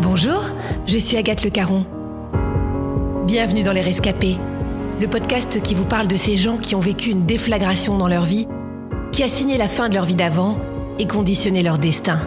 [0.00, 0.44] Bonjour,
[0.86, 1.86] je suis Agathe Le Caron.
[3.26, 4.36] Bienvenue dans Les Rescapés,
[5.00, 8.24] le podcast qui vous parle de ces gens qui ont vécu une déflagration dans leur
[8.24, 8.46] vie,
[9.10, 10.56] qui a signé la fin de leur vie d'avant
[11.00, 12.20] et conditionné leur destin.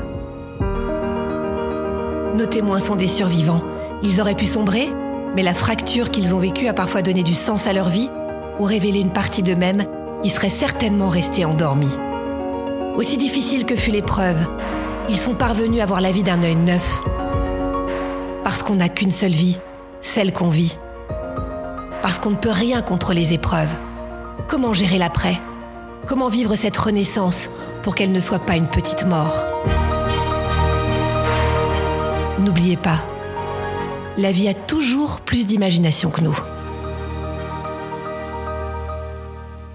[2.36, 3.64] Nos témoins sont des survivants.
[4.04, 4.90] Ils auraient pu sombrer,
[5.34, 8.10] mais la fracture qu'ils ont vécue a parfois donné du sens à leur vie
[8.62, 9.86] ou révélé une partie d'eux-mêmes
[10.22, 11.98] qui serait certainement restée endormie.
[12.96, 14.38] Aussi difficile que fut l'épreuve,
[15.10, 17.02] ils sont parvenus à voir la vie d'un œil neuf.
[18.44, 19.58] Parce qu'on n'a qu'une seule vie,
[20.02, 20.78] celle qu'on vit.
[22.04, 23.74] Parce qu'on ne peut rien contre les épreuves.
[24.48, 25.40] Comment gérer l'après?
[26.06, 27.50] Comment vivre cette renaissance
[27.82, 29.44] pour qu'elle ne soit pas une petite mort?
[32.38, 33.04] N'oubliez pas,
[34.20, 36.38] la vie a toujours plus d'imagination que nous.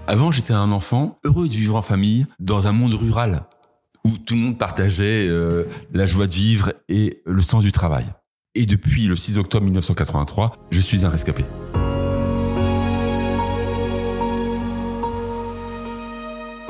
[0.09, 3.43] Avant, j'étais un enfant heureux de vivre en famille dans un monde rural
[4.05, 8.05] où tout le monde partageait euh, la joie de vivre et le sens du travail.
[8.55, 11.43] Et depuis le 6 octobre 1983, je suis un rescapé.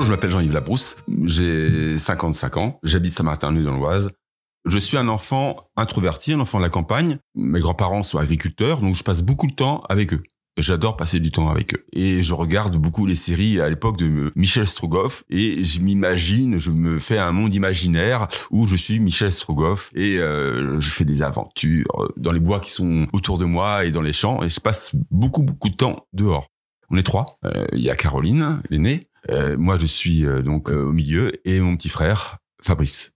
[0.00, 4.10] Je m'appelle Jean-Yves Labrousse, j'ai 55 ans, j'habite Saint-Martin-Nuit dans l'Oise.
[4.66, 7.18] Je suis un enfant introverti, un enfant de la campagne.
[7.36, 10.24] Mes grands-parents sont agriculteurs, donc je passe beaucoup de temps avec eux.
[10.58, 11.84] J'adore passer du temps avec eux.
[11.92, 16.72] Et je regarde beaucoup les séries à l'époque de Michel Strogoff et je m'imagine, je
[16.72, 21.22] me fais un monde imaginaire où je suis Michel Strogoff et euh, je fais des
[21.22, 21.86] aventures
[22.16, 24.96] dans les bois qui sont autour de moi et dans les champs et je passe
[25.12, 26.48] beaucoup beaucoup de temps dehors.
[26.90, 27.38] On est trois.
[27.44, 29.06] Euh, Il y a Caroline, l'aînée.
[29.30, 33.12] Euh, moi, je suis donc au milieu et mon petit frère, Fabrice.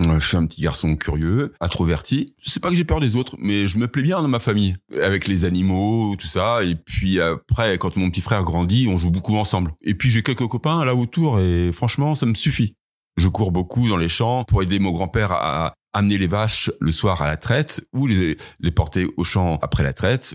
[0.00, 2.34] Euh, Je suis un petit garçon curieux, introverti.
[2.42, 4.76] C'est pas que j'ai peur des autres, mais je me plais bien dans ma famille,
[5.00, 6.62] avec les animaux, tout ça.
[6.64, 9.74] Et puis après, quand mon petit frère grandit, on joue beaucoup ensemble.
[9.82, 12.74] Et puis j'ai quelques copains là autour, et franchement, ça me suffit.
[13.16, 16.92] Je cours beaucoup dans les champs pour aider mon grand-père à amener les vaches le
[16.92, 18.36] soir à la traite ou les,
[18.74, 20.34] porter au champ après la traite.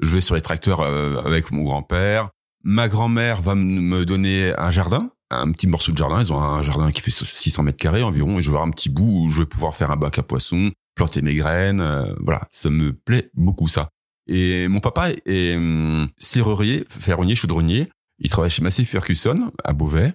[0.00, 2.28] Je vais sur les tracteurs euh, avec mon grand-père.
[2.62, 6.20] Ma grand-mère va me donner un jardin, un petit morceau de jardin.
[6.22, 8.70] Ils ont un jardin qui fait 600 mètres carrés environ et je vais avoir un
[8.70, 11.80] petit bout où je vais pouvoir faire un bac à poissons, planter mes graines.
[11.80, 13.90] euh, voilà, ça me plaît beaucoup ça.
[14.26, 17.88] Et mon papa est hum, serrurier, ferronnier, chaudronnier.
[18.18, 20.14] Il travaille chez Massey Ferguson à Beauvais.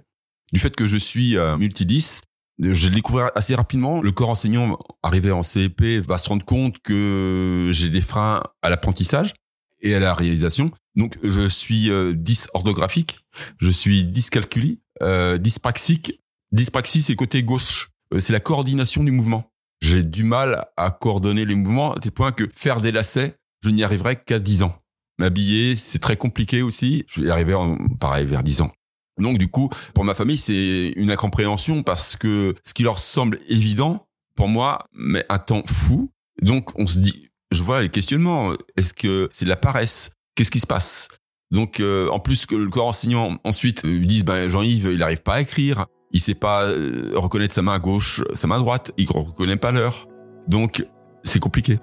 [0.53, 2.21] Du fait que je suis euh, multidis,
[2.59, 4.01] je l'ai découvert assez rapidement.
[4.01, 8.69] Le corps enseignant arrivé en CEP va se rendre compte que j'ai des freins à
[8.69, 9.33] l'apprentissage
[9.81, 10.71] et à la réalisation.
[10.95, 13.19] Donc je suis euh, dysorthographique,
[13.59, 16.21] je suis dyscalculie, euh, dyspraxique.
[16.51, 19.51] Dyspraxie c'est côté gauche, Euh, c'est la coordination du mouvement.
[19.81, 23.69] J'ai du mal à coordonner les mouvements à tel point que faire des lacets, je
[23.69, 24.75] n'y arriverai qu'à 10 ans.
[25.17, 27.03] M'habiller, c'est très compliqué aussi.
[27.07, 28.71] Je vais y arriver en, pareil vers 10 ans.
[29.17, 33.39] Donc du coup, pour ma famille, c'est une incompréhension parce que ce qui leur semble
[33.47, 36.11] évident, pour moi, met un temps fou.
[36.41, 38.53] Donc on se dit, je vois les questionnements.
[38.75, 40.11] Est-ce que c'est de la paresse?
[40.35, 41.07] Qu'est-ce qui se passe?
[41.51, 44.99] Donc euh, en plus que le corps enseignant ensuite euh, lui disent, ben Jean-Yves, il
[44.99, 48.91] n'arrive pas à écrire, il sait pas euh, reconnaître sa main gauche, sa main droite,
[48.97, 50.07] il reconnaît pas l'heure.
[50.47, 50.85] Donc
[51.23, 51.79] c'est compliqué.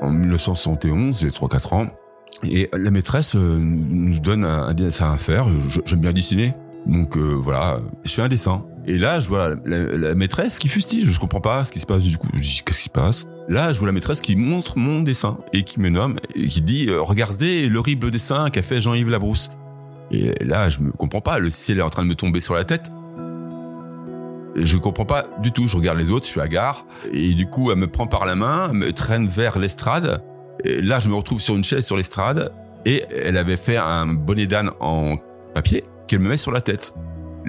[0.00, 1.90] En 1971, j'ai 3-4 ans.
[2.44, 5.46] Et la maîtresse nous donne un, dessin à faire.
[5.86, 6.52] J'aime bien dessiner.
[6.86, 8.66] Donc voilà, je fais un dessin.
[8.86, 11.10] Et là, je vois la, maîtresse qui fustige.
[11.10, 12.28] Je comprends pas ce qui se passe du coup.
[12.34, 13.26] Je dis qu'est-ce qui se passe?
[13.48, 16.60] Là, je vois la maîtresse qui montre mon dessin et qui me nomme et qui
[16.60, 19.50] dit euh, regardez l'horrible dessin qu'a fait Jean-Yves Labrousse.
[20.10, 21.38] Et là, je me comprends pas.
[21.38, 22.90] Le ciel est en train de me tomber sur la tête.
[24.56, 25.66] Je comprends pas du tout.
[25.66, 26.26] Je regarde les autres.
[26.26, 29.28] Je suis à gare et du coup, elle me prend par la main, me traîne
[29.28, 30.22] vers l'estrade.
[30.62, 32.52] Et là, je me retrouve sur une chaise sur l'estrade
[32.84, 35.16] et elle avait fait un bonnet d'âne en
[35.54, 36.94] papier qu'elle me met sur la tête.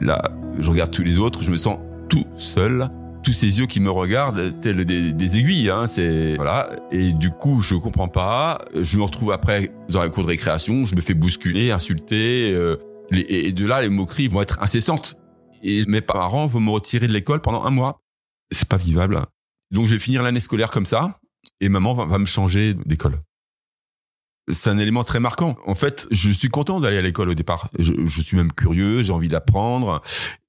[0.02, 0.22] Là,
[0.60, 2.90] je regarde tous les autres, je me sens tout seul,
[3.24, 6.76] tous ces yeux qui me regardent tels des, aiguilles, hein, c'est voilà.
[6.92, 8.64] Et du coup, je comprends pas.
[8.76, 12.78] Je me retrouve après dans la cour de récréation, je me fais bousculer, insulter, euh,
[13.12, 15.16] et de là, les moqueries vont être incessantes.
[15.64, 18.00] Et mes parents vont me retirer de l'école pendant un mois.
[18.52, 19.22] C'est pas vivable.
[19.72, 21.20] Donc, je vais finir l'année scolaire comme ça,
[21.60, 23.20] et maman va me changer d'école.
[24.52, 25.58] C'est un élément très marquant.
[25.66, 27.70] En fait, je suis content d'aller à l'école au départ.
[27.80, 30.02] Je, suis même curieux, j'ai envie d'apprendre.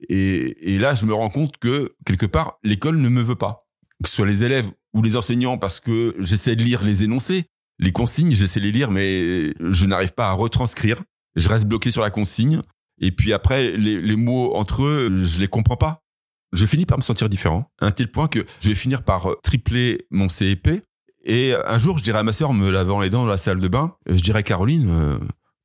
[0.08, 3.66] Et, là, je me rends compte que quelque part, l'école ne me veut pas.
[4.02, 7.46] Que ce soit les élèves ou les enseignants, parce que j'essaie de lire les énoncés,
[7.78, 11.02] les consignes, j'essaie de les lire, mais je n'arrive pas à retranscrire.
[11.34, 12.60] Je reste bloqué sur la consigne.
[13.00, 16.02] Et puis après, les, les mots entre eux, je les comprends pas.
[16.52, 19.28] Je finis par me sentir différent, à un tel point que je vais finir par
[19.42, 20.82] tripler mon CEP
[21.26, 23.60] et un jour, je dirais à ma sœur, me lavant les dents dans la salle
[23.60, 25.18] de bain, je dirais Caroline, euh,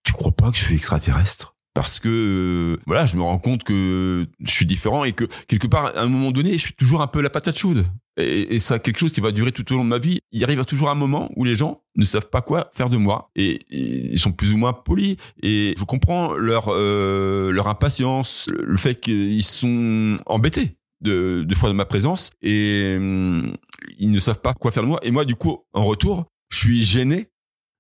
[0.04, 1.56] tu crois pas que je suis extraterrestre?
[1.76, 5.68] Parce que euh, voilà, je me rends compte que je suis différent et que quelque
[5.68, 7.86] part, à un moment donné, je suis toujours un peu la patate chaude.
[8.18, 10.18] Et, ça, quelque chose qui va durer tout au long de ma vie.
[10.32, 13.32] Il arrive toujours un moment où les gens ne savent pas quoi faire de moi
[13.36, 15.16] et, ils sont plus ou moins polis.
[15.42, 21.70] Et je comprends leur euh, leur impatience, le fait qu'ils sont embêtés de, de fois
[21.70, 23.56] de ma présence et hum,
[23.98, 25.00] ils ne savent pas quoi faire de moi.
[25.04, 27.30] Et moi, du coup, en retour, je suis gêné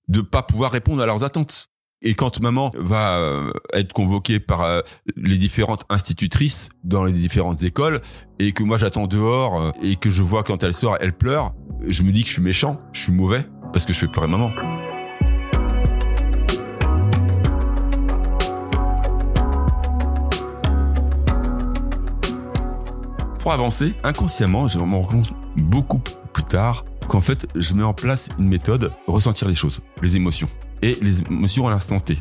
[0.07, 1.67] de pas pouvoir répondre à leurs attentes.
[2.03, 4.81] Et quand maman va euh, être convoquée par euh,
[5.15, 8.01] les différentes institutrices dans les différentes écoles
[8.39, 11.53] et que moi j'attends dehors euh, et que je vois quand elle sort, elle pleure,
[11.87, 14.27] je me dis que je suis méchant, je suis mauvais parce que je fais pleurer
[14.27, 14.51] maman.
[23.41, 25.99] Pour avancer, inconsciemment, je me rends compte beaucoup
[26.31, 30.47] plus tard qu'en fait, je mets en place une méthode, ressentir les choses, les émotions.
[30.83, 32.19] Et les émotions à l'instant T.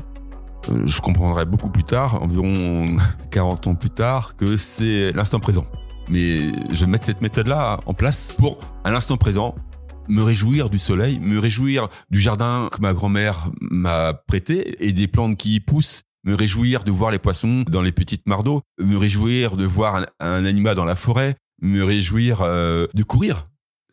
[0.70, 2.96] Euh, je comprendrai beaucoup plus tard, environ
[3.30, 5.66] 40 ans plus tard, que c'est l'instant présent.
[6.08, 9.54] Mais je vais mettre cette méthode-là en place pour, à l'instant présent,
[10.08, 15.06] me réjouir du soleil, me réjouir du jardin que ma grand-mère m'a prêté et des
[15.06, 18.44] plantes qui y poussent me réjouir de voir les poissons dans les petites mares
[18.78, 23.48] me réjouir de voir un, animal dans la forêt, me réjouir euh, de courir.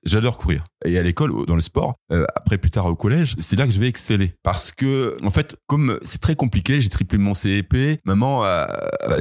[0.05, 0.63] J'adore courir.
[0.85, 3.73] Et à l'école, dans le sport, euh, après plus tard au collège, c'est là que
[3.73, 4.35] je vais exceller.
[4.41, 8.65] Parce que, en fait, comme c'est très compliqué, j'ai triplé mon CEP, maman, euh,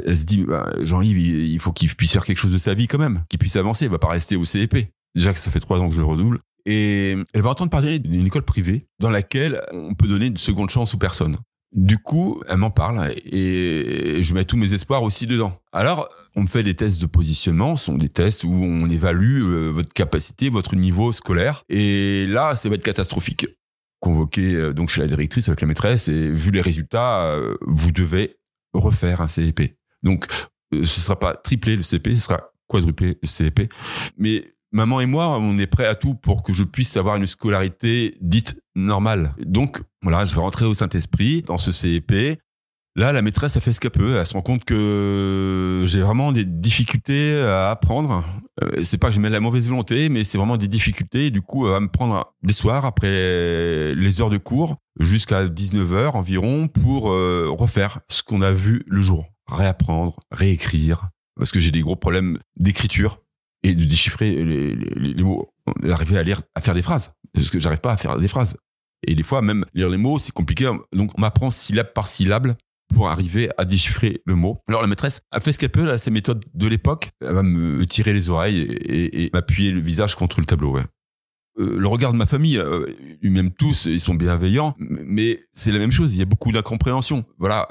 [0.06, 2.86] elle se dit, bah, Jean-Yves, il faut qu'il puisse faire quelque chose de sa vie
[2.86, 4.88] quand même, qu'il puisse avancer, il va pas rester au CEP.
[5.16, 6.38] Déjà que ça fait trois ans que je le redouble.
[6.66, 10.68] Et elle va entendre parler d'une école privée dans laquelle on peut donner une seconde
[10.68, 11.38] chance aux personnes.
[11.76, 15.60] Du coup, elle m'en parle et je mets tous mes espoirs aussi dedans.
[15.72, 19.42] Alors, on me fait des tests de positionnement, ce sont des tests où on évalue
[19.42, 21.64] euh, votre capacité, votre niveau scolaire.
[21.68, 23.46] Et là, ça va être catastrophique.
[24.00, 27.92] Convoqué euh, donc chez la directrice avec la maîtresse et vu les résultats, euh, vous
[27.92, 28.36] devez
[28.72, 29.76] refaire un CEP.
[30.02, 30.26] Donc,
[30.72, 33.70] ce sera pas triplé le CEP, ce sera quadruplé le CEP.
[34.16, 37.26] Mais maman et moi, on est prêts à tout pour que je puisse avoir une
[37.26, 39.34] scolarité dite normale.
[39.38, 42.38] Donc, voilà, je vais rentrer au Saint-Esprit dans ce CEP.
[42.94, 44.16] Là, la maîtresse a fait ce qu'elle peut.
[44.16, 48.24] Elle se rend compte que j'ai vraiment des difficultés à apprendre.
[48.62, 51.30] Euh, c'est pas que mets de la mauvaise volonté, mais c'est vraiment des difficultés.
[51.30, 56.12] Du coup, elle va me prendre des soirs après les heures de cours jusqu'à 19h
[56.12, 59.26] environ pour euh, refaire ce qu'on a vu le jour.
[59.50, 61.08] Réapprendre, réécrire.
[61.36, 63.20] Parce que j'ai des gros problèmes d'écriture
[63.66, 65.50] et de déchiffrer les, mots,
[65.82, 68.56] d'arriver à lire, à faire des phrases, parce que j'arrive pas à faire des phrases.
[69.06, 70.70] Et des fois, même lire les mots, c'est compliqué.
[70.92, 72.56] Donc, on m'apprend syllabe par syllabe
[72.94, 74.58] pour arriver à déchiffrer le mot.
[74.68, 77.10] Alors la maîtresse a fait ce qu'elle peut, là, ses méthodes de l'époque.
[77.20, 80.72] Elle va me tirer les oreilles et, et, m'appuyer le visage contre le tableau.
[80.72, 80.84] Ouais.
[81.58, 82.86] Euh, le regard de ma famille, euh,
[83.22, 86.14] ils tous, ils sont bienveillants, mais c'est la même chose.
[86.14, 87.24] Il y a beaucoup d'incompréhension.
[87.38, 87.68] Voilà,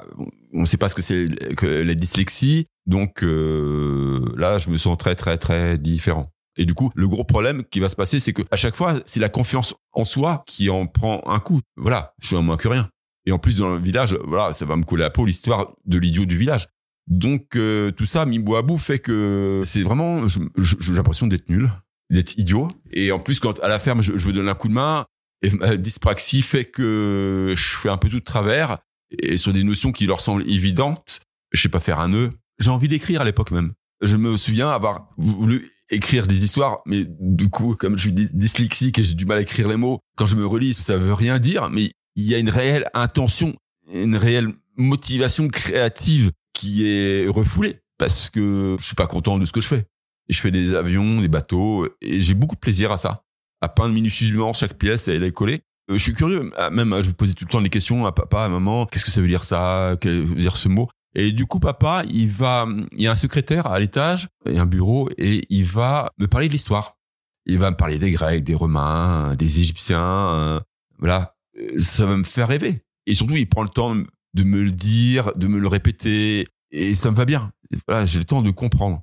[0.52, 4.76] on ne sait pas ce que c'est que la dyslexie, donc euh, là, je me
[4.76, 6.26] sens très très très différent.
[6.56, 9.00] Et du coup, le gros problème qui va se passer, c'est que à chaque fois,
[9.04, 11.60] c'est la confiance en soi qui en prend un coup.
[11.76, 12.88] Voilà, je suis un moins que rien.
[13.26, 15.98] Et en plus, dans le village, voilà, ça va me coller à peau l'histoire de
[15.98, 16.66] l'idiot du village.
[17.08, 21.48] Donc euh, tout ça, mis bout à bout, fait que c'est vraiment, j'ai l'impression d'être
[21.48, 21.70] nul,
[22.10, 22.68] d'être idiot.
[22.92, 25.04] Et en plus, quand à la ferme, je, je veux donner un coup de main,
[25.42, 28.78] et ma dyspraxie fait que je fais un peu tout de travers
[29.10, 31.20] et sur des notions qui leur semblent évidentes,
[31.52, 32.30] je sais pas faire un nœud.
[32.58, 33.72] J'ai envie d'écrire à l'époque même.
[34.02, 38.98] Je me souviens avoir voulu écrire des histoires, mais du coup, comme je suis dyslexique
[38.98, 41.38] et j'ai du mal à écrire les mots, quand je me relis, ça veut rien
[41.38, 43.54] dire, mais il y a une réelle intention,
[43.92, 49.52] une réelle motivation créative qui est refoulée parce que je suis pas content de ce
[49.52, 49.86] que je fais.
[50.28, 53.22] Je fais des avions, des bateaux, et j'ai beaucoup de plaisir à ça.
[53.60, 55.62] À peindre minutieusement chaque pièce et elle est collée.
[55.90, 58.44] Euh, je suis curieux, même je vais poser tout le temps des questions à papa,
[58.44, 61.46] à maman, qu'est-ce que ça veut dire ça, quest veut dire ce mot et du
[61.46, 65.46] coup, papa, il va, il y a un secrétaire à l'étage, et un bureau, et
[65.48, 66.98] il va me parler de l'histoire.
[67.46, 70.60] Il va me parler des Grecs, des Romains, des Égyptiens, euh,
[70.98, 71.34] voilà.
[71.78, 72.82] Ça va me faire rêver.
[73.06, 76.94] Et surtout, il prend le temps de me le dire, de me le répéter, et
[76.94, 77.50] ça me va bien.
[77.88, 79.02] Voilà, j'ai le temps de comprendre.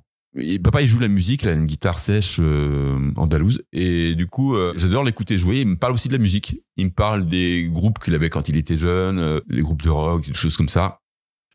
[0.64, 3.62] Papa, il joue la musique, il a une guitare sèche euh, andalouse.
[3.72, 5.60] Et du coup, euh, j'adore l'écouter jouer.
[5.60, 6.60] Il me parle aussi de la musique.
[6.76, 9.90] Il me parle des groupes qu'il avait quand il était jeune, euh, les groupes de
[9.90, 11.00] rock, des choses comme ça.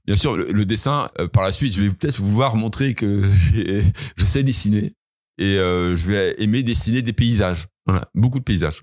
[0.05, 3.29] Bien sûr, le, dessin, euh, par la suite, je vais peut-être vouloir montrer que
[4.15, 4.93] je sais dessiner.
[5.37, 7.67] Et je vais aimer dessiner des paysages.
[7.85, 8.81] Voilà, beaucoup de paysages.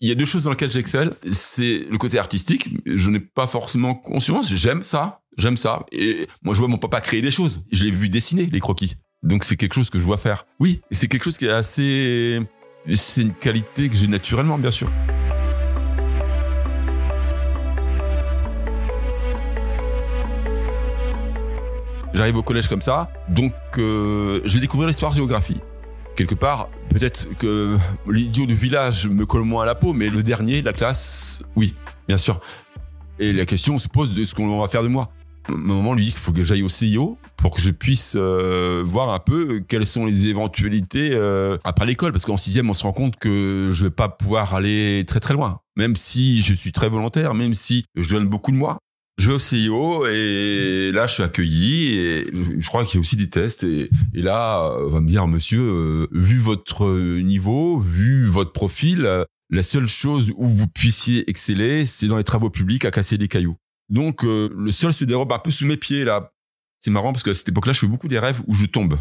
[0.00, 1.12] Il y a deux choses dans lesquelles j'excelle.
[1.32, 2.68] C'est le côté artistique.
[2.86, 4.54] Je n'ai pas forcément conscience.
[4.54, 5.22] J'aime ça.
[5.36, 5.86] J'aime ça.
[5.90, 7.62] Et moi, je vois mon papa créer des choses.
[7.72, 8.94] Je l'ai vu dessiner les croquis.
[9.22, 10.46] Donc c'est quelque chose que je dois faire.
[10.60, 12.40] Oui, c'est quelque chose qui est assez...
[12.92, 14.90] C'est une qualité que j'ai naturellement, bien sûr.
[22.14, 25.60] J'arrive au collège comme ça, donc euh, je vais découvrir l'histoire-géographie.
[26.16, 27.76] Quelque part, peut-être que
[28.08, 31.74] l'idiot du village me colle moins à la peau, mais le dernier, la classe, oui,
[32.08, 32.40] bien sûr.
[33.18, 35.12] Et la question se pose de ce qu'on va faire de moi
[35.50, 39.10] moment lui dit qu'il faut que j'aille au CIO pour que je puisse euh, voir
[39.10, 42.12] un peu quelles sont les éventualités euh, après l'école.
[42.12, 45.34] Parce qu'en sixième on se rend compte que je vais pas pouvoir aller très très
[45.34, 45.60] loin.
[45.76, 48.78] Même si je suis très volontaire même si je donne beaucoup de moi
[49.18, 53.00] je vais au CIO et là je suis accueilli et je, crois qu'il y a
[53.00, 58.28] aussi des tests et, là on va me dire monsieur euh, vu votre niveau vu
[58.28, 59.08] votre profil
[59.50, 63.26] la seule chose où vous puissiez exceller c'est dans les travaux publics à casser des
[63.26, 63.56] cailloux
[63.88, 66.32] donc euh, le sol se dérobe un peu sous mes pieds là.
[66.80, 68.98] C'est marrant parce qu'à cette époque-là, je fais beaucoup des rêves où je tombe.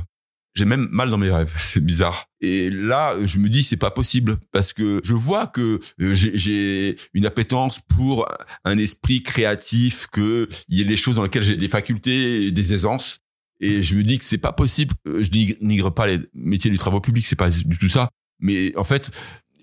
[0.56, 2.26] J'ai même mal dans mes rêves, c'est bizarre.
[2.42, 6.96] Et là, je me dis c'est pas possible parce que je vois que euh, j'ai
[7.14, 8.28] une appétence pour
[8.64, 12.74] un esprit créatif, que il y a des choses dans lesquelles j'ai des facultés, des
[12.74, 13.20] aisances.
[13.60, 14.96] Et je me dis que c'est pas possible.
[15.08, 15.30] Euh, je
[15.62, 18.10] nigre pas les métiers du travail public, c'est pas du tout ça.
[18.40, 19.12] Mais en fait,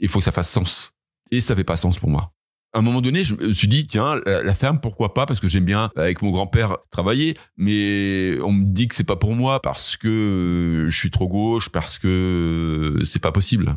[0.00, 0.92] il faut que ça fasse sens.
[1.30, 2.34] Et ça fait pas sens pour moi
[2.74, 5.46] à un moment donné, je me suis dit, tiens, la ferme, pourquoi pas Parce que
[5.46, 7.38] j'aime bien, avec mon grand-père, travailler.
[7.56, 11.70] Mais on me dit que c'est pas pour moi parce que je suis trop gauche,
[11.70, 13.76] parce que c'est pas possible.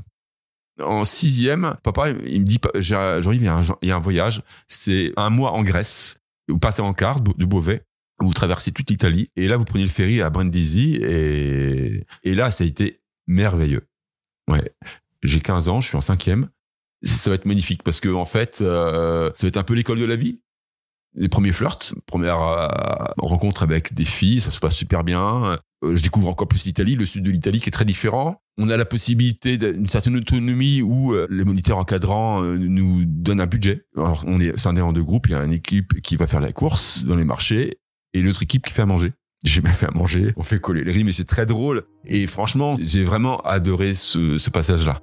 [0.82, 4.42] En sixième, papa, il me dit, j'arrive, il y a un, voyage.
[4.68, 6.18] C'est un mois en Grèce.
[6.48, 7.84] Vous partez en carte de Beauvais.
[8.20, 9.30] Vous traversez toute l'Italie.
[9.36, 10.96] Et là, vous prenez le ferry à Brindisi.
[11.04, 13.88] Et, et là, ça a été merveilleux.
[14.50, 14.72] Ouais.
[15.22, 16.50] J'ai 15 ans, je suis en cinquième
[17.10, 20.00] ça va être magnifique parce que en fait, euh, ça va être un peu l'école
[20.00, 20.40] de la vie.
[21.16, 22.68] Les premiers flirts, première euh,
[23.18, 25.58] rencontre avec des filles, ça se passe super bien.
[25.84, 28.42] Euh, je découvre encore plus l'Italie, le sud de l'Italie qui est très différent.
[28.60, 33.86] On a la possibilité d'une certaine autonomie où les moniteurs encadrants nous donnent un budget.
[33.96, 35.28] Alors on est scindé en deux groupes.
[35.28, 37.78] Il y a une équipe qui va faire la course dans les marchés
[38.16, 39.14] et l'autre équipe qui fait à manger.
[39.44, 41.84] J'ai même fait à manger, on fait coller les riz, mais c'est très drôle.
[42.06, 45.00] Et franchement, j'ai vraiment adoré ce, ce passage-là.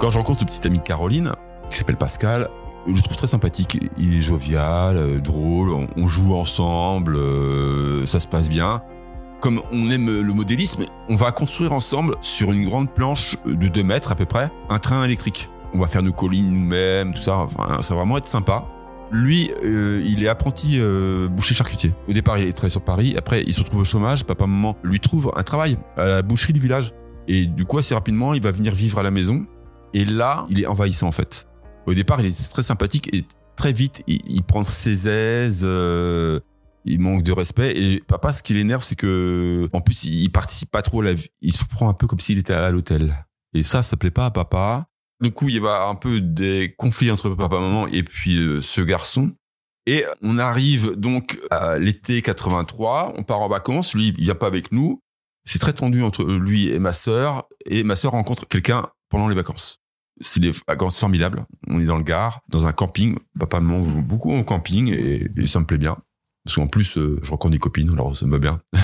[0.00, 1.32] Quand je rencontre le petit ami de Caroline,
[1.68, 2.48] qui s'appelle Pascal,
[2.86, 3.78] je le trouve très sympathique.
[3.98, 8.80] Il est jovial, euh, drôle, on, joue ensemble, euh, ça se passe bien.
[9.40, 13.82] Comme on aime le modélisme, on va construire ensemble sur une grande planche de 2
[13.82, 15.50] mètres à peu près un train électrique.
[15.74, 17.46] On va faire nos collines nous-mêmes, tout ça.
[17.82, 18.64] Ça va vraiment être sympa.
[19.10, 20.80] Lui, euh, il est apprenti
[21.30, 21.92] boucher charcutier.
[22.08, 23.16] Au départ, il est travaillé sur Paris.
[23.18, 24.24] Après, il se retrouve au chômage.
[24.24, 26.94] Papa, maman lui trouve un travail à la boucherie du village.
[27.28, 29.44] Et du coup, assez rapidement, il va venir vivre à la maison.
[29.94, 31.48] Et là, il est envahissant en fait.
[31.86, 33.24] Au départ, il est très sympathique et
[33.56, 35.62] très vite, il, prend ses aises.
[35.64, 36.40] Euh,
[36.84, 37.76] il manque de respect.
[37.76, 41.14] Et papa ce qui l'énerve c'est que en plus il, participe pas trop à la
[41.14, 41.28] vie.
[41.40, 43.26] Il se prend un peu comme s'il était à l'hôtel.
[43.54, 44.86] Et ça ça plaît pas à papa.
[45.20, 48.60] Du coup il y a un peu des conflits entre papa maman et puis euh,
[48.60, 49.32] ce garçon.
[49.86, 53.94] Et on arrive donc à l'été 83 on part en vacances.
[53.94, 55.02] Lui il vient pas avec nous.
[55.44, 57.48] C'est très tendu entre lui et ma sœur.
[57.66, 59.80] Et ma sœur rencontre quelqu'un pendant les vacances
[60.20, 61.46] c'est des vacances formidables.
[61.68, 63.16] On est dans le Gard, dans un camping.
[63.38, 65.96] Papa me beaucoup en camping et, ça me plaît bien.
[66.44, 68.60] Parce qu'en plus, euh, je rencontre des copines, alors ça me va bien.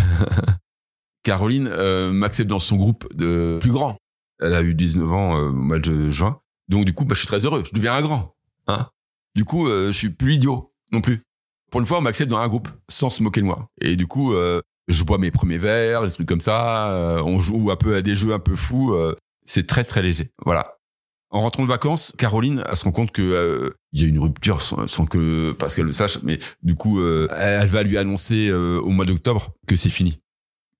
[1.22, 3.96] Caroline euh, m'accepte dans son groupe de plus grand.
[4.40, 6.40] Elle a eu 19 ans euh, au mois de juin.
[6.68, 7.64] Donc du coup, bah, je suis très heureux.
[7.66, 8.34] Je deviens un grand.
[8.66, 8.88] Hein
[9.34, 11.22] du coup, je suis plus idiot non plus.
[11.70, 13.68] Pour une fois, on m'accepte dans un groupe sans se moquer de moi.
[13.82, 14.34] Et du coup,
[14.88, 17.20] je bois mes premiers verres, des trucs comme ça.
[17.22, 18.96] on joue un peu à des jeux un peu fous.
[19.46, 20.32] C'est très très léger.
[20.44, 20.76] Voilà.
[21.30, 24.18] En rentrant de vacances, Caroline elle se rend compte que euh, il y a une
[24.18, 28.80] rupture sans, que Pascal le sache, mais du coup, euh, elle va lui annoncer euh,
[28.80, 30.20] au mois d'octobre que c'est fini.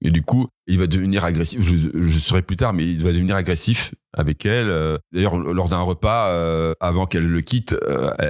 [0.02, 1.61] Et du coup, il va devenir agressif.
[1.62, 4.99] Je, je saurai plus tard, mais il va devenir agressif avec elle.
[5.11, 7.75] D'ailleurs, lors d'un repas, avant qu'elle le quitte,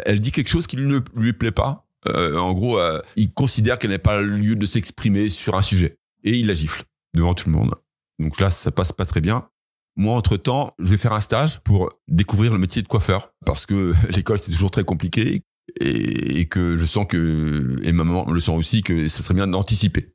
[0.05, 1.89] elle dit quelque chose qui ne lui plaît pas.
[2.07, 2.79] en gros,
[3.17, 5.99] il considère qu'elle n'est pas le lieu de s'exprimer sur un sujet.
[6.23, 7.75] Et il la gifle devant tout le monde.
[8.21, 9.49] Donc là, ça passe pas très bien.
[9.97, 13.95] Moi, entre-temps, je vais faire un stage pour découvrir le métier de coiffeur parce que
[14.15, 15.43] l'école, c'est toujours très compliqué
[15.81, 19.47] et, que je sens que, et ma maman le sent aussi, que ce serait bien
[19.47, 20.13] d'anticiper.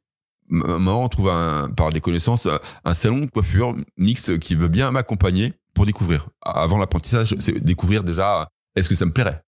[0.47, 2.47] Maman trouve un, par des connaissances
[2.83, 6.29] un salon de coiffure mixte qui veut bien m'accompagner pour découvrir.
[6.41, 9.41] Avant l'apprentissage, c'est découvrir déjà est-ce que ça me plairait.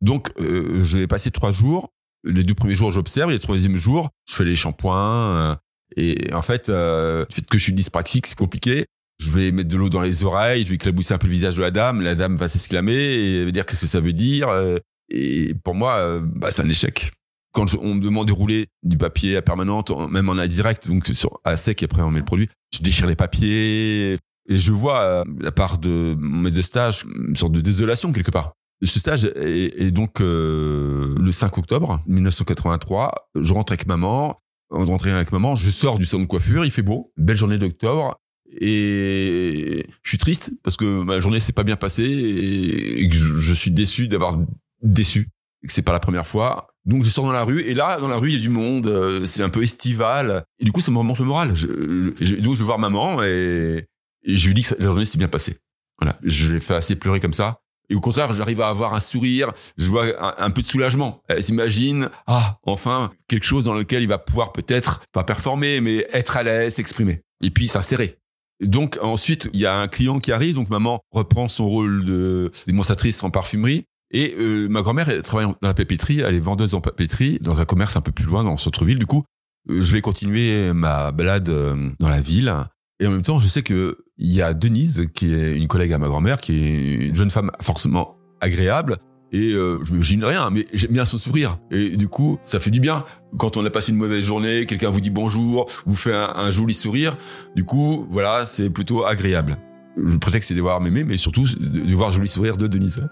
[0.00, 1.92] Donc, euh, je vais passer trois jours.
[2.24, 3.30] Les deux premiers jours, j'observe.
[3.30, 5.36] Les troisième jour, je fais les shampoings.
[5.36, 5.54] Euh,
[5.96, 8.86] et en fait, euh, le fait que je suis dyspraxique, c'est compliqué.
[9.20, 11.56] Je vais mettre de l'eau dans les oreilles, je vais éclabousser un peu le visage
[11.56, 12.00] de la dame.
[12.00, 14.48] La dame va s'exclamer et va dire qu'est-ce que ça veut dire.
[14.48, 14.78] Euh,
[15.10, 17.12] et pour moi, euh, bah, c'est un échec.
[17.52, 21.40] Quand on me demande de rouler du papier à permanente, même en indirect, donc sur,
[21.44, 24.16] à sec, et après on met le produit, je déchire les papiers.
[24.48, 28.12] Et je vois, euh, la part de mon maître de stage, une sorte de désolation
[28.12, 28.54] quelque part.
[28.82, 33.30] Ce stage est, donc euh, le 5 octobre 1983.
[33.38, 34.38] Je rentre avec maman.
[34.70, 35.54] On rentre avec maman.
[35.54, 36.64] Je sors du salon de coiffure.
[36.64, 37.12] Il fait beau.
[37.18, 38.16] Belle journée d'octobre.
[38.58, 43.54] Et je suis triste parce que ma journée s'est pas bien passée et que je,
[43.54, 44.38] suis déçu d'avoir
[44.82, 45.28] déçu.
[45.62, 46.68] Que c'est pas la première fois.
[46.86, 48.48] Donc je sors dans la rue et là dans la rue il y a du
[48.48, 51.54] monde, euh, c'est un peu estival et du coup ça me remonte le moral.
[51.54, 53.86] Je, je, donc je vais voir maman et,
[54.24, 55.58] je lui dis que la journée s'est bien passée.
[56.00, 57.60] Voilà, je l'ai fait assez pleurer comme ça.
[57.90, 60.04] Et au contraire, j'arrive à avoir un sourire, je vois
[60.40, 61.22] un, peu de soulagement.
[61.28, 66.06] Elle s'imagine, ah, enfin, quelque chose dans lequel il va pouvoir peut-être, pas performer, mais
[66.12, 67.22] être à l'aise, s'exprimer.
[67.42, 68.19] Et puis s'insérer.
[68.60, 72.50] Donc ensuite, il y a un client qui arrive, donc maman reprend son rôle de
[72.66, 73.84] démonstratrice en parfumerie.
[74.12, 77.64] Et euh, ma grand-mère travaille dans la papeterie, elle est vendeuse en papeterie dans un
[77.64, 78.98] commerce un peu plus loin dans le centre-ville.
[78.98, 79.24] Du coup,
[79.70, 82.52] euh, je vais continuer ma balade euh, dans la ville.
[82.98, 85.92] Et en même temps, je sais que il y a Denise, qui est une collègue
[85.92, 88.98] à ma grand-mère, qui est une jeune femme forcément agréable.
[89.32, 91.58] Et euh, je m'imagine rien, mais j'aime bien son sourire.
[91.70, 93.04] Et du coup, ça fait du bien.
[93.38, 96.74] Quand on a passé une mauvaise journée, quelqu'un vous dit bonjour, vous fait un, joli
[96.74, 97.16] sourire.
[97.54, 99.56] Du coup, voilà, c'est plutôt agréable.
[99.96, 103.06] Le prétexte, c'est de voir Mémé, mais surtout de, voir le joli sourire de Denise.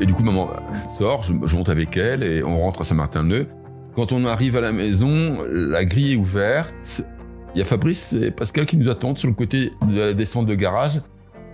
[0.00, 0.50] Et du coup, maman
[0.98, 3.46] sort, je, monte avec elle et on rentre à Saint-Martin-le-Neu.
[3.94, 7.02] Quand on arrive à la maison, la grille est ouverte.
[7.54, 10.46] Il y a Fabrice et Pascal qui nous attendent sur le côté de la descente
[10.46, 11.02] de garage.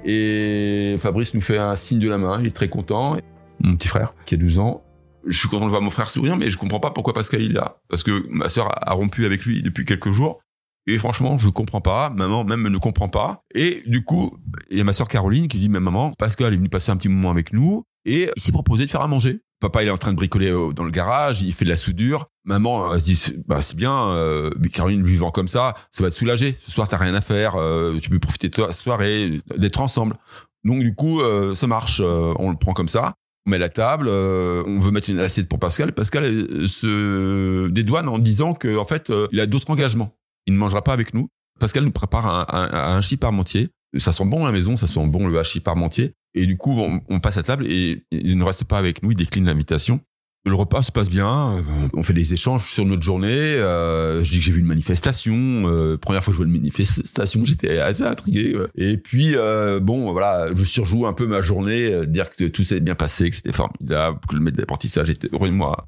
[0.04, 3.16] Et Fabrice nous fait un signe de la main, il est très content.
[3.58, 4.84] Mon petit frère, qui a 12 ans,
[5.26, 7.48] je suis content de voir mon frère sourire, mais je comprends pas pourquoi Pascal est
[7.48, 7.80] là.
[7.88, 10.38] Parce que ma sœur a rompu avec lui depuis quelques jours.
[10.86, 12.08] Et franchement, je comprends pas.
[12.10, 13.42] Maman même ne comprend pas.
[13.52, 14.38] Et du coup,
[14.70, 16.96] il y a ma sœur Caroline qui dit, mais maman, Pascal est venu passer un
[16.96, 19.40] petit moment avec nous et il s'est proposé de faire à manger.
[19.60, 21.76] Papa, il est en train de bricoler euh, dans le garage, il fait de la
[21.76, 22.26] soudure.
[22.44, 26.14] Maman, elle se dit, bah, c'est bien, euh, Caroline vivant comme ça, ça va te
[26.14, 26.56] soulager.
[26.60, 30.16] Ce soir, t'as rien à faire, euh, tu peux profiter de ta soirée, d'être ensemble.
[30.64, 33.14] Donc, du coup, euh, ça marche, on le prend comme ça.
[33.46, 35.92] On met la table, on veut mettre une assiette pour Pascal.
[35.92, 36.24] Pascal
[36.68, 40.14] se dédouane en disant que, en fait, il a d'autres engagements.
[40.46, 41.28] Il ne mangera pas avec nous.
[41.58, 43.70] Pascal nous prépare un, un, un chip parmentier.
[43.96, 46.12] Ça sent bon à la maison, ça sent bon le hachis parmentier.
[46.34, 49.16] Et du coup, on, passe à table et il ne reste pas avec nous, il
[49.16, 50.00] décline l'invitation.
[50.46, 53.28] Le repas se passe bien, euh, on fait des échanges sur notre journée.
[53.28, 55.34] Euh, je dis que j'ai vu une manifestation.
[55.34, 58.56] Euh, première fois que je vois une manifestation, j'étais assez intrigué.
[58.76, 59.34] Et puis
[59.82, 63.36] bon, voilà, je surjoue un peu ma journée, dire que tout s'est bien passé, que
[63.36, 65.86] c'était formidable, que le maître d'apprentissage était heureux de moi.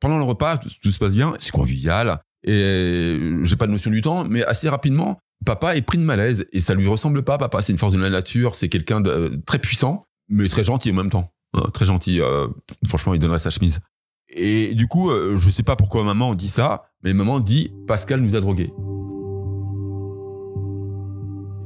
[0.00, 2.20] Pendant le repas, tout, tout se passe bien, c'est convivial.
[2.46, 6.46] Et j'ai pas de notion du temps, mais assez rapidement, papa est pris de malaise
[6.52, 7.38] et ça lui ressemble pas.
[7.38, 10.90] Papa, c'est une force de la nature, c'est quelqu'un de très puissant, mais très gentil
[10.90, 11.32] en même temps.
[11.56, 12.20] Euh, très gentil.
[12.20, 12.46] Euh,
[12.86, 13.80] franchement, il donnerait sa chemise.
[14.28, 18.20] Et du coup, euh, je sais pas pourquoi maman dit ça, mais maman dit Pascal
[18.20, 18.72] nous a drogués.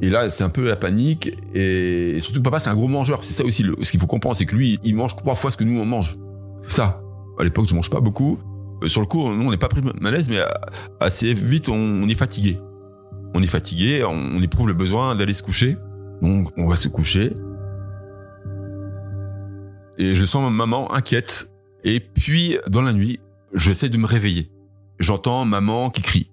[0.00, 1.32] Et là, c'est un peu la panique.
[1.54, 3.24] Et surtout papa, c'est un gros mangeur.
[3.24, 3.64] C'est ça aussi.
[3.82, 5.84] ce qu'il faut comprendre, c'est que lui, il mange trois fois ce que nous on
[5.84, 6.16] mange.
[6.62, 7.02] C'est ça.
[7.38, 8.38] À l'époque, je mange pas beaucoup.
[8.86, 10.38] sur le coup, nous, on n'est pas pris de malaise, mais
[11.00, 12.58] assez vite, on est fatigué
[13.34, 15.76] on est fatigué, on éprouve le besoin d'aller se coucher.
[16.22, 17.34] Donc on va se coucher.
[19.98, 21.50] Et je sens ma maman inquiète.
[21.82, 23.20] Et puis dans la nuit,
[23.52, 24.50] j'essaie de me réveiller.
[25.00, 26.30] J'entends maman qui crie.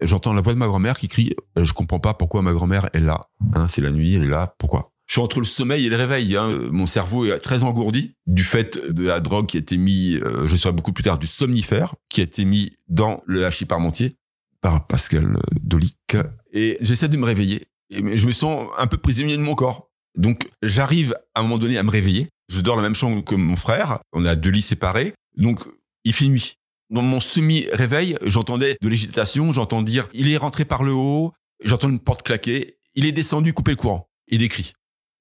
[0.00, 1.34] J'entends la voix de ma grand-mère qui crie.
[1.56, 3.28] Je comprends pas pourquoi ma grand-mère est là.
[3.52, 4.54] Hein, c'est la nuit, elle est là.
[4.58, 4.92] Pourquoi?
[5.06, 6.36] Je suis entre le sommeil et le réveil.
[6.36, 6.48] Hein.
[6.70, 10.46] Mon cerveau est très engourdi du fait de la drogue qui a été mis, euh,
[10.46, 14.16] je saurai beaucoup plus tard, du somnifère qui a été mis dans le hachis parmentier
[14.60, 15.96] par Pascal Dolic
[16.52, 17.66] et j'essaie de me réveiller.
[17.90, 19.90] Et je me sens un peu prisonnier de mon corps.
[20.16, 22.28] Donc j'arrive à un moment donné à me réveiller.
[22.48, 24.00] Je dors dans la même chambre que mon frère.
[24.12, 25.14] On a deux lits séparés.
[25.36, 25.60] Donc
[26.04, 26.54] il fait nuit.
[26.90, 29.52] Dans mon semi-réveil, j'entendais de l'agitation.
[29.52, 31.32] J'entends dire il est rentré par le haut.
[31.64, 32.78] J'entends une porte claquer.
[32.94, 34.08] Il est descendu, couper le courant.
[34.28, 34.72] Et des cris.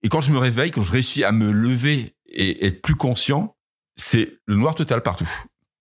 [0.04, 3.56] Et quand je me réveille, quand je réussis à me lever et être plus conscient,
[3.96, 5.30] c'est le noir total partout.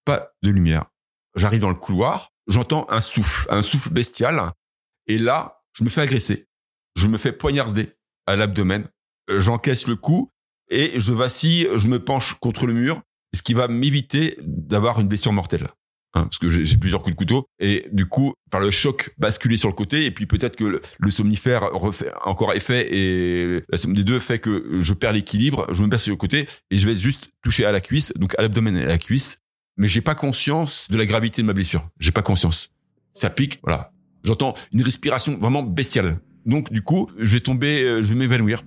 [0.04, 0.86] Pas de lumière.
[1.36, 4.52] J'arrive dans le couloir, j'entends un souffle, un souffle bestial.
[5.06, 6.46] Et là, je me fais agresser.
[6.96, 7.94] Je me fais poignarder
[8.26, 8.88] à l'abdomen.
[9.30, 10.30] Euh, j'encaisse le coup
[10.70, 13.00] et je vacille, je me penche contre le mur,
[13.34, 15.68] ce qui va m'éviter d'avoir une blessure mortelle.
[16.14, 19.58] Hein, parce que j'ai plusieurs coups de couteau et du coup par le choc basculer
[19.58, 23.92] sur le côté et puis peut-être que le, somnifère refait encore effet et la somme
[23.92, 26.88] des deux fait que je perds l'équilibre je me perds sur le côté et je
[26.88, 29.40] vais juste toucher à la cuisse donc à l'abdomen et à la cuisse
[29.78, 32.70] mais j'ai pas conscience de la gravité de ma blessure j'ai pas conscience
[33.12, 33.92] ça pique voilà
[34.24, 38.62] j'entends une respiration vraiment bestiale donc du coup je vais tomber euh, je vais m'évanouir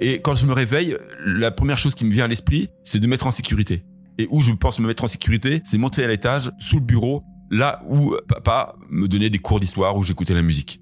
[0.00, 3.06] Et quand je me réveille, la première chose qui me vient à l'esprit, c'est de
[3.06, 3.84] mettre en sécurité.
[4.18, 7.22] Et où je pense me mettre en sécurité, c'est monter à l'étage, sous le bureau,
[7.50, 10.80] là où papa me donnait des cours d'histoire, où j'écoutais la musique.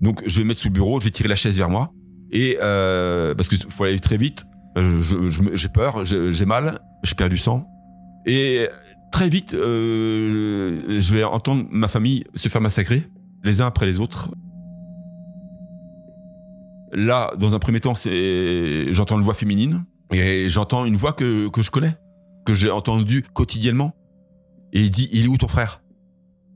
[0.00, 1.92] Donc je vais mettre sous le bureau, je vais tirer la chaise vers moi.
[2.30, 4.44] Et euh, parce que faut aller très vite,
[4.76, 5.00] euh,
[5.54, 7.66] j'ai peur, j'ai mal, je perds du sang.
[8.26, 8.68] Et
[9.10, 13.08] très vite, euh, je vais entendre ma famille se faire massacrer,
[13.44, 14.30] les uns après les autres.
[16.92, 21.62] Là, dans un premier temps, j'entends une voix féminine et j'entends une voix que, que
[21.62, 21.94] je connais,
[22.44, 23.94] que j'ai entendue quotidiennement.
[24.72, 25.82] Et il dit, il est où ton frère?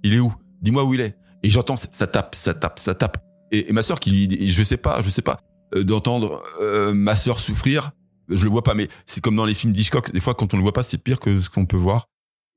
[0.02, 0.32] Il est où?
[0.62, 1.16] Dis-moi où il est.
[1.42, 3.18] Et j'entends, ça tape, ça tape, ça tape.
[3.52, 5.38] Et, ma sœur qui lui dit, je sais pas, je sais pas,
[5.74, 7.92] euh, d'entendre euh, ma sœur souffrir,
[8.28, 10.56] je le vois pas, mais c'est comme dans les films d'Hitchcock, des fois quand on
[10.56, 12.08] le voit pas, c'est pire que ce qu'on peut voir.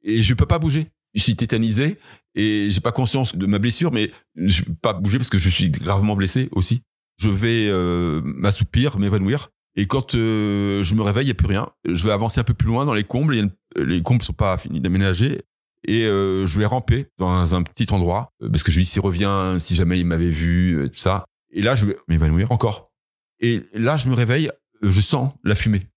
[0.04, 0.88] Et je peux pas bouger.
[1.16, 1.98] Je suis tétanisé
[2.36, 5.50] et j'ai pas conscience de ma blessure, mais je peux pas bouger parce que je
[5.50, 6.84] suis gravement blessé aussi
[7.20, 9.50] je vais euh, m'assoupir, m'évanouir.
[9.76, 11.70] Et quand euh, je me réveille, il n'y a plus rien.
[11.88, 13.36] Je vais avancer un peu plus loin dans les combles.
[13.76, 15.42] les combles sont pas finis d'aménager.
[15.88, 19.02] Et euh, je vais ramper dans un petit endroit parce que je lui dis s'il
[19.02, 21.26] revient, si jamais il m'avait vu, tout ça.
[21.52, 22.92] Et là, je vais m'évanouir encore.
[23.40, 24.50] Et là, je me réveille,
[24.82, 25.88] je sens la fumée.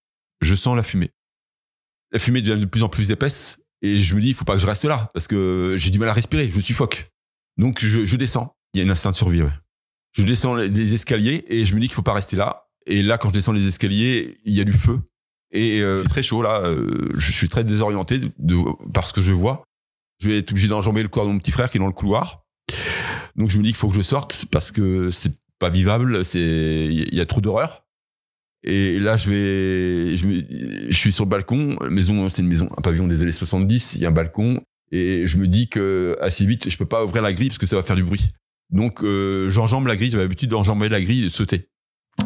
[0.40, 1.11] Je sens la fumée.
[2.12, 4.55] La fumée devient de plus en plus épaisse et je me dis il faut pas
[4.55, 7.11] que je reste là parce que j'ai du mal à respirer, je suis phoque.
[7.57, 8.57] Donc je, je descends.
[8.75, 9.42] Il y a une instinct de survie.
[9.42, 9.53] Ouais.
[10.12, 12.68] Je descends les escaliers et je me dis qu'il faut pas rester là.
[12.87, 15.01] Et là, quand je descends les escaliers, il y a du feu.
[15.53, 18.57] Et euh, très chaud là, euh, je suis très désorienté de,
[18.92, 19.64] parce que je vois.
[20.21, 21.92] Je vais être obligé d'enjamber le corps de mon petit frère qui est dans le
[21.92, 22.45] couloir.
[23.37, 26.88] Donc je me dis qu'il faut que je sorte parce que c'est pas vivable, c'est
[26.90, 27.82] il y a trop d'horreur.
[28.64, 32.81] Et là je vais je, je suis sur le balcon, maison c'est une maison un
[32.81, 36.46] pavillon des années 70, il y a un balcon et je me dis que assez
[36.46, 38.31] vite je peux pas ouvrir la grille parce que ça va faire du bruit.
[38.70, 41.68] Donc euh, j'enjambe la grille, j'avais l'habitude d'enjamber la grille et de sauter.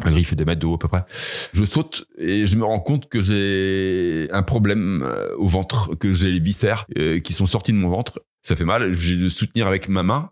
[0.05, 1.05] La grille fait des mètres de haut à peu près.
[1.53, 6.12] Je saute et je me rends compte que j'ai un problème euh, au ventre, que
[6.12, 8.22] j'ai les viscères euh, qui sont sortis de mon ventre.
[8.42, 10.31] Ça fait mal, j'ai de soutenir avec ma main.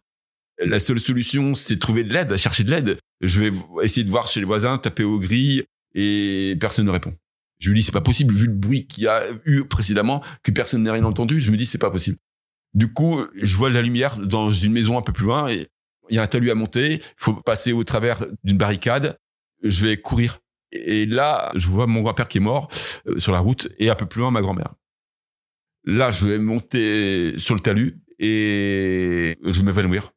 [0.65, 2.99] La seule solution, c'est de trouver de l'aide, chercher de l'aide.
[3.21, 3.51] Je vais
[3.83, 5.65] essayer de voir chez les voisins, taper aux grilles
[5.95, 7.15] et personne ne répond.
[7.59, 10.51] Je me dis c'est pas possible vu le bruit qu'il y a eu précédemment que
[10.51, 11.41] personne n'ait rien entendu.
[11.41, 12.19] Je me dis c'est pas possible.
[12.75, 15.69] Du coup, je vois la lumière dans une maison un peu plus loin et
[16.11, 19.19] il y a un talus à monter, il faut passer au travers d'une barricade,
[19.63, 20.41] je vais courir.
[20.73, 22.69] Et là, je vois mon grand-père qui est mort
[23.07, 24.75] euh, sur la route et un peu plus loin ma grand-mère.
[25.85, 30.13] Là, je vais monter sur le talus et je vais m'évanouir.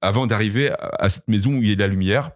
[0.00, 2.32] Avant d'arriver à cette maison où il y a de la lumière,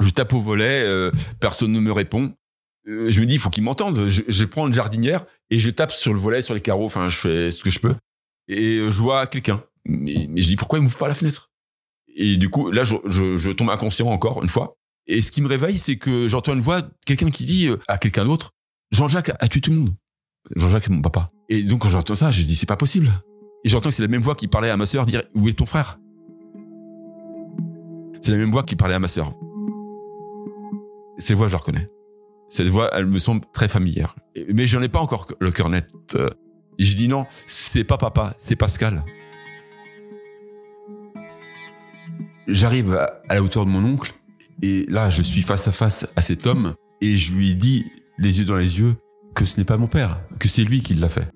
[0.00, 2.34] je tape au volet, euh, personne ne me répond.
[2.88, 4.08] Euh, je me dis, il faut qu'il m'entende.
[4.08, 6.84] Je, prends une jardinière et je tape sur le volet, sur les carreaux.
[6.84, 7.94] Enfin, je fais ce que je peux.
[8.48, 9.62] Et je vois quelqu'un.
[9.84, 11.50] Mais, je dis, pourquoi il m'ouvre pas la fenêtre?
[12.14, 14.76] Et du coup, là, je, je, je, tombe inconscient encore une fois.
[15.06, 17.98] Et ce qui me réveille, c'est que j'entends une voix, quelqu'un qui dit euh, à
[17.98, 18.52] quelqu'un d'autre,
[18.90, 19.94] Jean-Jacques a tué tout le monde?
[20.56, 21.30] Jean-Jacques est mon papa.
[21.48, 23.10] Et donc quand j'entends ça, je dis c'est pas possible.
[23.64, 25.52] Et j'entends que c'est la même voix qui parlait à ma sœur, dire où est
[25.52, 25.98] ton frère?
[28.22, 29.32] C'est la même voix qui parlait à ma sœur.
[31.18, 31.88] Cette voix, je la reconnais.
[32.48, 34.16] Cette voix, elle me semble très familière.
[34.52, 35.88] Mais j'en ai pas encore le cœur net.
[36.78, 39.04] Et j'ai dit non, c'est pas papa, c'est Pascal.
[42.46, 44.14] J'arrive à, la hauteur de mon oncle
[44.62, 47.84] et là, je suis face à face à cet homme et je lui dis,
[48.18, 48.94] les yeux dans les yeux,
[49.34, 51.28] que ce n'est pas mon père, que c'est lui qui l'a fait.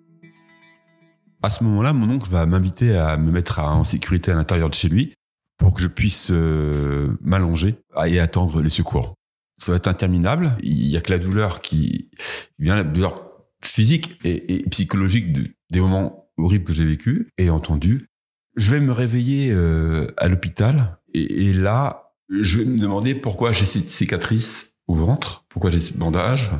[1.42, 4.74] À ce moment-là, mon oncle va m'inviter à me mettre en sécurité à l'intérieur de
[4.74, 5.14] chez lui
[5.58, 9.14] pour que je puisse euh, m'allonger et attendre les secours.
[9.60, 10.56] Ça va être interminable.
[10.62, 12.08] Il y a que la douleur qui
[12.58, 13.30] vient, la douleur
[13.62, 18.08] physique et, psychologique des moments horribles que j'ai vécus et entendus.
[18.56, 23.66] Je vais me réveiller euh, à l'hôpital et, là, je vais me demander pourquoi j'ai
[23.66, 26.52] cette cicatrice au ventre, pourquoi j'ai ce bandage.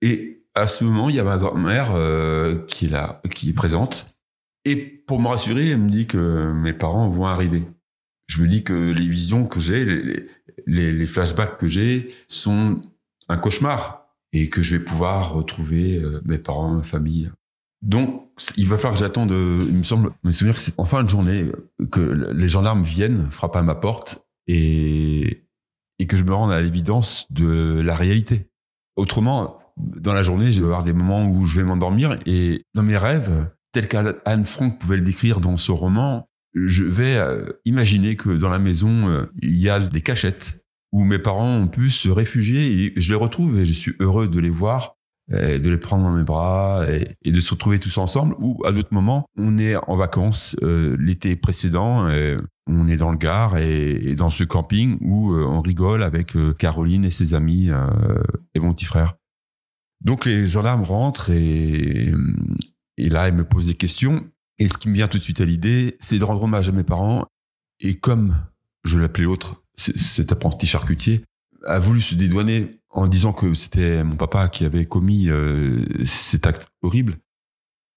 [0.00, 3.54] Et à ce moment, il y a ma grand-mère euh, qui est là, qui est
[3.54, 4.16] présente.
[4.64, 7.66] Et pour me rassurer, elle me dit que mes parents vont arriver.
[8.30, 9.84] Je me dis que les visions que j'ai,
[10.64, 12.80] les, flashbacks que j'ai sont
[13.28, 17.32] un cauchemar et que je vais pouvoir retrouver euh, mes parents, ma famille.
[17.82, 21.02] Donc, il va falloir que j'attende, il me semble, me souvenir que c'est en fin
[21.02, 21.50] de journée
[21.90, 25.42] que les gendarmes viennent, frappent à ma porte et,
[26.08, 28.48] que je me rende à l'évidence de la réalité.
[28.94, 32.84] Autrement, dans la journée, je vais avoir des moments où je vais m'endormir et dans
[32.84, 38.16] mes rêves, tels qu'Anne Frank pouvait le décrire dans ce roman, je vais euh, imaginer
[38.16, 41.90] que dans la maison, euh, il y a des cachettes où mes parents ont pu
[41.90, 44.96] se réfugier et je les retrouve et je suis heureux de les voir,
[45.28, 46.84] de les prendre dans mes bras
[47.22, 48.34] et, de se retrouver tous ensemble.
[48.40, 52.08] Ou à d'autres moments, on est en vacances euh, l'été précédent,
[52.66, 57.12] on est dans le Gard et, dans ce camping où on rigole avec Caroline et
[57.12, 57.68] ses amis
[58.54, 59.14] et mon petit frère.
[60.00, 62.12] Donc les gendarmes rentrent et,
[62.96, 64.24] et là, ils me posent des questions.
[64.60, 66.72] Et ce qui me vient tout de suite à l'idée, c'est de rendre hommage à
[66.72, 67.24] mes parents.
[67.80, 68.36] Et comme
[68.84, 71.24] je l'appelais l'autre, cet apprenti charcutier,
[71.66, 76.46] a voulu se dédouaner en disant que c'était mon papa qui avait commis euh, cet
[76.46, 77.18] acte horrible,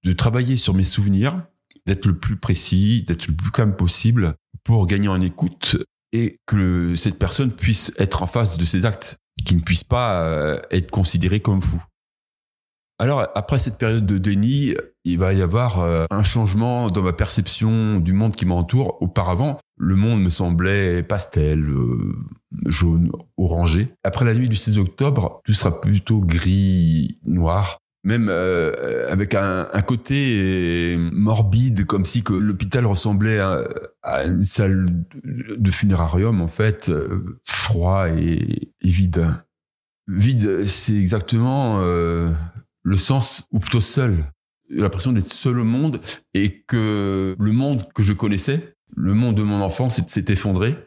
[0.06, 1.45] de travailler sur mes souvenirs,
[1.86, 5.78] d'être le plus précis, d'être le plus calme possible pour gagner en écoute
[6.13, 10.23] et que cette personne puisse être en face de ses actes, qu'il ne puisse pas
[10.23, 11.84] euh, être considéré comme fou.
[12.99, 17.13] Alors, après cette période de déni, il va y avoir euh, un changement dans ma
[17.13, 19.01] perception du monde qui m'entoure.
[19.01, 22.15] Auparavant, le monde me semblait pastel, euh,
[22.67, 23.93] jaune, orangé.
[24.03, 27.79] Après la nuit du 6 octobre, tout sera plutôt gris, noir.
[28.06, 33.65] Même euh, avec un, côté morbide, comme si l'hôpital ressemblait à,
[34.25, 36.91] une salle de funérarium, en fait,
[37.45, 39.25] froid et, vide.
[40.10, 41.82] Vide, c'est exactement
[42.83, 44.25] le sens, ou plutôt seul,
[44.69, 45.99] l'impression d'être seul au monde
[46.33, 50.77] et que le monde que je connaissais, le monde de mon enfance s'est effondré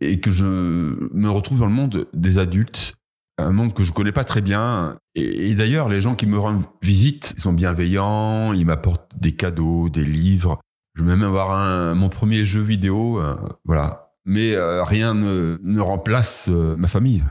[0.00, 2.94] et que je me retrouve dans le monde des adultes,
[3.38, 4.98] un monde que je connais pas très bien.
[5.14, 9.88] Et, d'ailleurs, les gens qui me rendent visite ils sont bienveillants, ils m'apportent des cadeaux,
[9.88, 10.60] des livres.
[10.94, 14.12] Je vais même avoir mon premier jeu vidéo, euh, voilà.
[14.26, 17.24] Mais euh, rien ne, ne remplace euh, ma famille.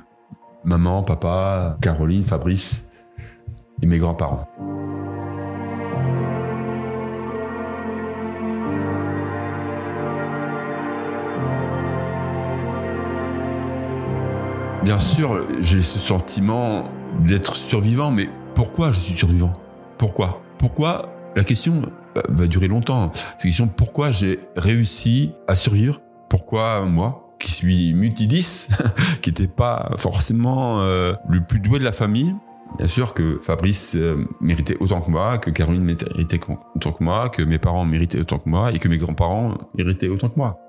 [0.63, 2.88] Maman, papa, Caroline, Fabrice
[3.81, 4.47] et mes grands-parents.
[14.83, 16.89] Bien sûr, j'ai ce sentiment
[17.19, 19.53] d'être survivant, mais pourquoi je suis survivant?
[19.97, 20.41] Pourquoi?
[20.57, 21.81] Pourquoi La question
[22.27, 23.11] va durer longtemps.
[23.13, 26.01] Cette question, pourquoi j'ai réussi à survivre?
[26.29, 28.67] Pourquoi moi, qui suis multidis,
[29.21, 32.33] qui n'était pas forcément euh, le plus doué de la famille,
[32.77, 36.39] Bien sûr que Fabrice euh, méritait autant que moi, que Caroline méritait
[36.75, 40.07] autant que moi, que mes parents méritaient autant que moi et que mes grands-parents méritaient
[40.07, 40.59] autant que moi.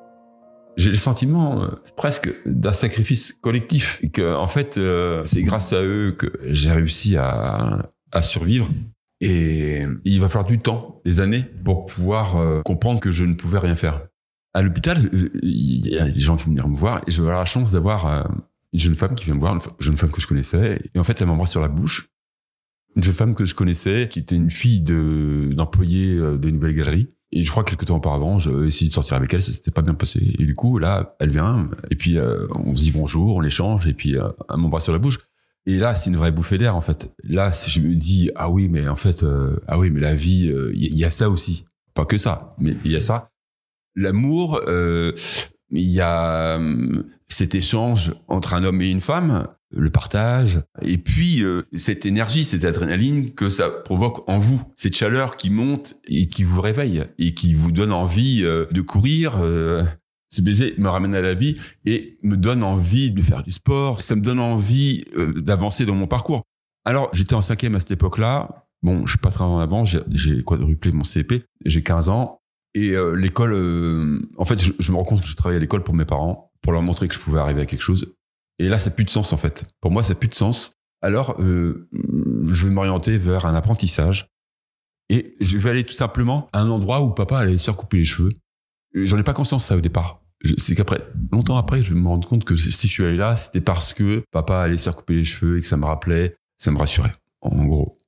[0.77, 5.73] J'ai le sentiment euh, presque d'un sacrifice collectif et que en fait euh, c'est grâce
[5.73, 8.69] à eux que j'ai réussi à, à survivre
[9.21, 13.59] et il va falloir du temps, des années pour pouvoir comprendre que je ne pouvais
[13.59, 14.07] rien faire.
[14.55, 15.11] À l'hôpital,
[15.43, 17.45] il y a des gens qui vont venir me voir et je vais avoir la
[17.45, 18.27] chance d'avoir
[18.73, 21.05] une jeune femme qui vient me voir, une jeune femme que je connaissais, et en
[21.05, 22.09] fait, elle m'embrasse sur la bouche.
[22.97, 26.75] Une jeune femme que je connaissais, qui était une fille de d'employé euh, des nouvelles
[26.75, 27.09] galeries.
[27.33, 29.71] Et je crois que quelques temps auparavant, j'ai essayé de sortir avec elle, ça s'était
[29.71, 30.35] pas bien passé.
[30.39, 33.87] Et du coup, là, elle vient, et puis euh, on se dit bonjour, on l'échange,
[33.87, 35.19] et puis euh, elle m'embrasse sur la bouche.
[35.67, 37.15] Et là, c'est une vraie bouffée d'air, en fait.
[37.23, 39.25] Là, je me dis, ah oui, mais en fait,
[39.69, 41.67] ah oui, mais la vie, il y, a ça aussi.
[41.95, 43.31] Pas que ça, mais il y a ça.
[43.95, 50.63] L'amour, il y a hum, cet échange entre un homme et une femme, le partage,
[50.83, 55.51] et puis euh, cette énergie, cette adrénaline que ça provoque en vous, cette chaleur qui
[55.51, 59.39] monte et qui vous réveille et qui vous donne envie euh, de courir.
[59.41, 59.85] Euh,
[60.29, 64.01] ce baiser me ramène à la vie et me donne envie de faire du sport.
[64.01, 66.45] Ça me donne envie d'avancer dans mon parcours.
[66.85, 68.67] Alors j'étais en cinquième à cette époque-là.
[68.83, 69.85] Bon, je suis pas très en avant.
[69.85, 71.43] J'ai quadruplé mon CP.
[71.65, 72.39] J'ai 15 ans.
[72.75, 75.95] Et l'école, en fait, je, je, me rends compte que je travaillais à l'école pour
[75.95, 78.15] mes parents pour leur montrer que je pouvais arriver à quelque chose.
[78.59, 79.65] Et là, ça n'a plus de sens en fait.
[79.81, 80.75] Pour moi, ça n'a plus de sens.
[81.03, 84.29] Alors, euh, je vais m'orienter vers un apprentissage.
[85.09, 87.99] Et je vais aller tout simplement à un endroit où papa allait se faire couper
[87.99, 88.31] les cheveux.
[88.95, 90.23] J'en ai pas conscience ça au départ.
[90.57, 93.35] C'est qu'après, longtemps après, je vais me rendre compte que si je suis allé là,
[93.35, 96.37] c'était parce que papa allait se faire couper les cheveux et que ça me rappelait,
[96.57, 97.99] ça me rassurait, en gros.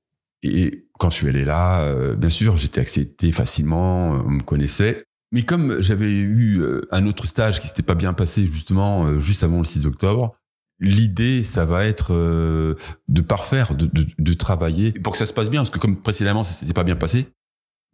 [0.43, 5.05] Et quand je suis allé là, euh, bien sûr, j'étais accepté facilement, on me connaissait.
[5.33, 9.19] Mais comme j'avais eu euh, un autre stage qui s'était pas bien passé justement euh,
[9.19, 10.37] juste avant le 6 octobre,
[10.79, 12.75] l'idée ça va être euh,
[13.09, 15.97] de parfaire, de, de, de, travailler pour que ça se passe bien parce que comme
[15.97, 17.29] précédemment ça s'était pas bien passé.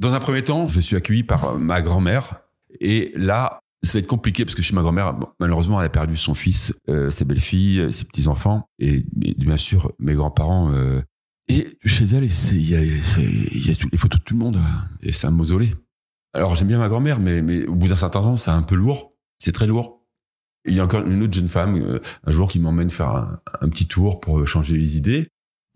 [0.01, 2.40] Dans un premier temps, je suis accueilli par ma grand-mère
[2.81, 6.16] et là ça va être compliqué parce que chez ma grand-mère, malheureusement, elle a perdu
[6.16, 10.72] son fils, euh, ses belles-filles, ses petits-enfants et, bien sûr mes grands-parents.
[10.72, 11.01] Euh,
[11.48, 14.61] et chez elle, il y a, y a toutes les photos de tout le monde
[15.03, 15.72] et c'est un mausolée.
[16.34, 18.74] Alors j'aime bien ma grand-mère, mais, mais au bout d'un certain temps, c'est un peu
[18.74, 19.14] lourd.
[19.38, 20.04] C'est très lourd.
[20.64, 23.68] il y a encore une autre jeune femme euh, un jour qui m'emmène faire un,
[23.68, 25.28] petit tour pour changer les idées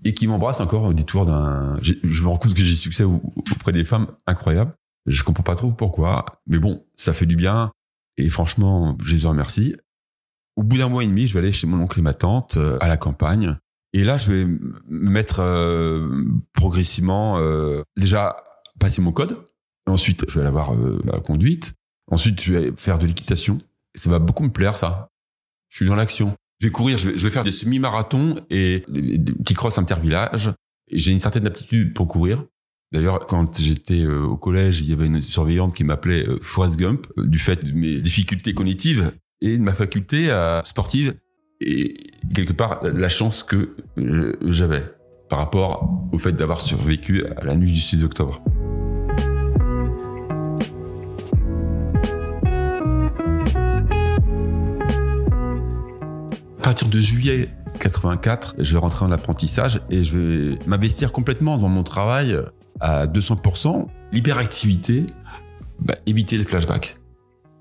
[0.04, 1.78] et qui m'embrasse encore au détour d'un.
[1.80, 4.74] Je me rends compte que j'ai succès auprès des femmes incroyables.
[5.06, 7.72] Je comprends pas trop pourquoi, mais bon, ça fait du bien.
[8.16, 9.76] Et franchement, je les remercie.
[10.56, 12.56] Au bout d'un mois et demi, je vais aller chez mon oncle et ma tante
[12.56, 13.56] euh, à la campagne.
[13.94, 16.08] Et là, je vais me mettre euh,
[16.52, 18.36] progressivement, euh, déjà
[18.78, 19.38] passer mon code.
[19.87, 21.75] Ensuite, je vais aller avoir la conduite.
[22.11, 23.59] Ensuite, je vais faire de l'équitation.
[23.95, 25.09] Ça va beaucoup me plaire, ça.
[25.68, 26.35] Je suis dans l'action.
[26.61, 29.81] Je vais courir, je vais, faire des semi-marathons et des, des petits crosses.
[30.92, 32.45] J'ai une certaine aptitude pour courir.
[32.92, 36.79] D'ailleurs, quand j'étais euh, au collège, il y avait une surveillante qui m'appelait euh, Forrest
[36.79, 40.31] Gump, euh, du fait de mes difficultés cognitives et de ma faculté
[40.62, 41.14] sportive,
[41.61, 41.95] et
[42.33, 43.75] quelque part la chance que
[44.42, 44.85] j'avais
[45.29, 48.40] par rapport au fait d'avoir survécu à la nuit du 6 octobre.
[56.72, 61.68] Partir de juillet 84, je vais rentrer en apprentissage et je vais m'investir complètement dans
[61.68, 62.35] mon travail
[62.80, 65.04] à 200%, l'hyperactivité,
[65.80, 66.96] bah, éviter les flashbacks.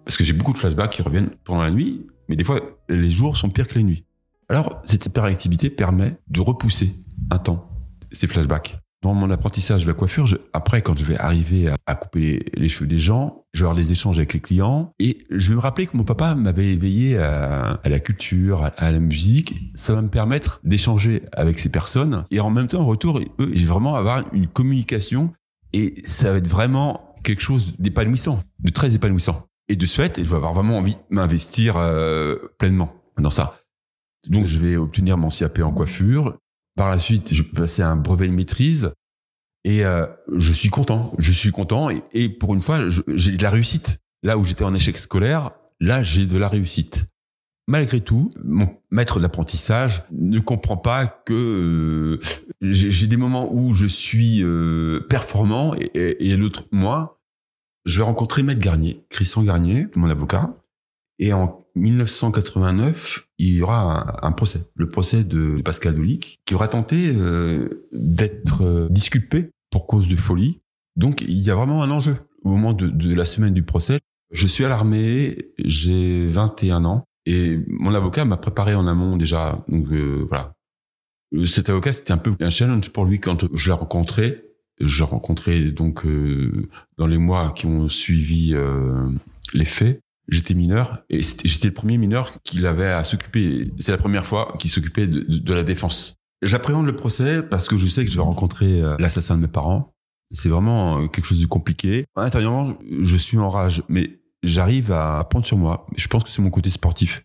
[0.06, 3.12] Parce que j'ai beaucoup de flashbacks qui reviennent pendant la nuit, mais des fois, les
[3.12, 4.06] jours sont pires que les nuits.
[4.48, 6.96] Alors, cette hyperactivité permet de repousser
[7.32, 7.70] un temps
[8.14, 12.46] ces flashbacks dans mon apprentissage de la coiffure, après, quand je vais arriver à, couper
[12.56, 15.56] les, cheveux des gens, je vais avoir des échanges avec les clients et je vais
[15.56, 19.72] me rappeler que mon papa m'avait éveillé à, la culture, à, la musique.
[19.74, 23.26] Ça va me permettre d'échanger avec ces personnes et en même temps, en retour, eux,
[23.40, 25.34] je vais vraiment avoir une communication
[25.74, 29.48] et ça va être vraiment quelque chose d'épanouissant, de très épanouissant.
[29.68, 33.58] Et de ce fait, je vais avoir vraiment envie de m'investir euh, pleinement dans ça.
[34.28, 36.38] Donc, je vais obtenir mon CAP en coiffure.
[36.76, 38.92] Par la suite, je peux passer un brevet de maîtrise
[39.64, 41.14] et euh, je suis content.
[41.18, 44.00] Je suis content et, pour une fois, j'ai de la réussite.
[44.24, 47.08] Là où j'étais en échec scolaire, là j'ai de la réussite.
[47.68, 52.20] Malgré tout, mon maître d'apprentissage ne comprend pas que euh,
[52.62, 57.20] j'ai des moments où je suis euh, performant et, et, l'autre moi.
[57.86, 60.56] Je vais rencontrer Maître Garnier, Christian Garnier, mon avocat,
[61.18, 66.68] et en 1989, il y aura un, procès, le procès de Pascal Dolic, qui aura
[66.68, 70.62] tenté euh, d'être euh, disculpé pour cause de folie.
[70.96, 72.16] Donc il y a vraiment un enjeu.
[72.44, 74.00] Au moment de, la semaine du procès,
[74.32, 79.64] je suis à l'armée, j'ai 21 ans, et mon avocat m'a préparé en amont déjà.
[79.68, 80.54] Donc euh, voilà.
[81.46, 84.44] Cet avocat, c'était un peu un challenge pour lui quand je l'ai rencontré.
[84.82, 86.06] Je l'ai rencontré donc
[86.98, 88.54] dans les mois qui ont suivi
[89.54, 93.72] les faits j'étais mineur et j'étais le premier mineur qu'il avait à s'occuper.
[93.78, 96.16] C'est la première fois qu'il s'occupait de, la défense.
[96.42, 99.48] J'appréhende le procès parce que je sais que je vais rencontrer euh, l'assassin de mes
[99.48, 99.94] parents.
[100.32, 102.06] C'est vraiment euh, quelque chose de compliqué.
[102.16, 105.86] Intérieurement, je suis en rage, mais j'arrive à prendre sur moi.
[105.98, 107.24] Je pense que c'est mon côté sportif.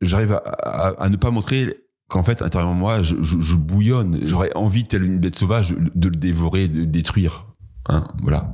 [0.00, 1.74] J'arrive à, ne pas montrer
[2.08, 4.20] qu'en fait, intérieurement moi, je, bouillonne.
[4.24, 7.46] J'aurais envie, telle une bête sauvage, de le dévorer, de le détruire.
[7.88, 8.52] Hein, voilà.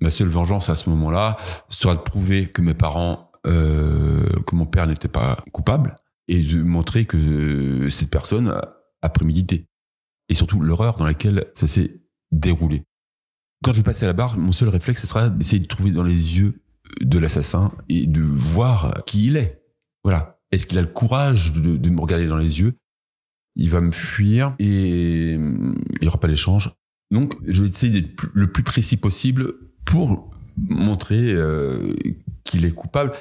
[0.00, 1.36] Ma seule vengeance à ce moment-là
[1.68, 5.96] sera de prouver que mes parents que mon père n'était pas coupable
[6.30, 8.54] et de montrer que cette personne
[9.02, 9.66] a, prémédité.
[10.28, 12.84] Et surtout l'horreur dans laquelle ça s'est déroulé.
[13.64, 15.90] Quand je vais passer à la barre, mon seul réflexe, ce sera d'essayer de trouver
[15.90, 16.62] dans les yeux
[17.00, 19.60] de l'assassin et de voir qui il est.
[20.04, 20.40] Voilà.
[20.52, 22.74] Est-ce qu'il a le courage de, me regarder dans les yeux?
[23.56, 26.72] Il va me fuir et il n'y aura pas d'échange.
[27.10, 31.92] Donc, je vais essayer d'être le plus précis possible pour montrer euh,
[32.44, 33.12] qu'il est coupable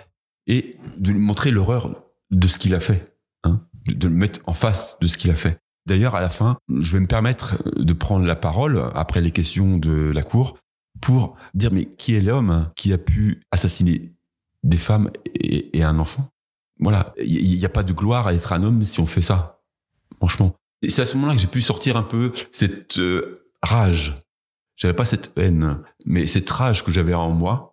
[0.50, 4.54] et de lui montrer l'horreur de ce qu'il a fait, hein, de le mettre en
[4.54, 5.60] face de ce qu'il a fait.
[5.86, 9.78] D'ailleurs, à la fin, je vais me permettre de prendre la parole après les questions
[9.78, 10.58] de la cour
[11.02, 14.12] pour dire mais qui est l'homme qui a pu assassiner
[14.64, 16.30] des femmes et, un enfant?
[16.80, 19.62] Voilà, il n'y a pas de gloire à être un homme si on fait ça,
[20.18, 20.56] franchement.
[20.82, 24.18] Et c'est à ce moment-là que j'ai pu sortir un peu cette euh, rage.
[24.78, 27.69] J'avais pas cette haine, mais cette rage que j'avais en moi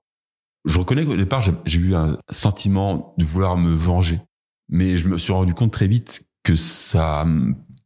[0.67, 4.21] je reconnais qu'au départ, j'ai eu un sentiment de vouloir me venger.
[4.69, 7.25] Mais je me suis rendu compte très vite que ça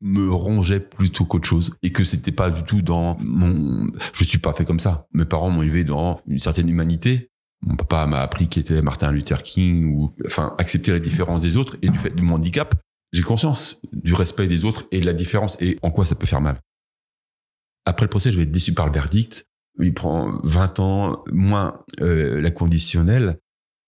[0.01, 4.39] me rongeait plutôt qu'autre chose et que c'était pas du tout dans mon je suis
[4.39, 5.07] pas fait comme ça.
[5.13, 7.29] Mes parents m'ont élevé dans une certaine humanité.
[7.63, 11.59] Mon papa m'a appris qui était Martin Luther King ou enfin accepter la différence des
[11.59, 12.75] autres et du fait de mon handicap.
[13.13, 16.27] J'ai conscience du respect des autres et de la différence et en quoi ça peut
[16.27, 16.59] faire mal.
[17.85, 19.45] Après le procès je vais être déçu par le verdict
[19.79, 23.39] il prend 20 ans moins euh, la conditionnelle.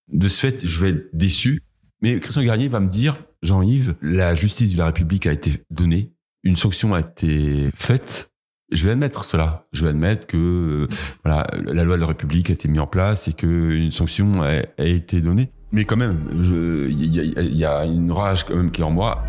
[0.08, 1.62] De ce fait, je vais être déçu.
[2.02, 6.12] Mais Christian Garnier va me dire, Jean-Yves, la justice de la République a été donnée,
[6.44, 8.30] une sanction a été faite.
[8.70, 9.66] Je vais admettre cela.
[9.72, 10.88] Je vais admettre que euh,
[11.24, 14.42] voilà, la loi de la République a été mise en place et que une sanction
[14.42, 15.50] a, été donnée.
[15.72, 19.22] Mais quand même, il y, y a une rage quand même qui est en moi.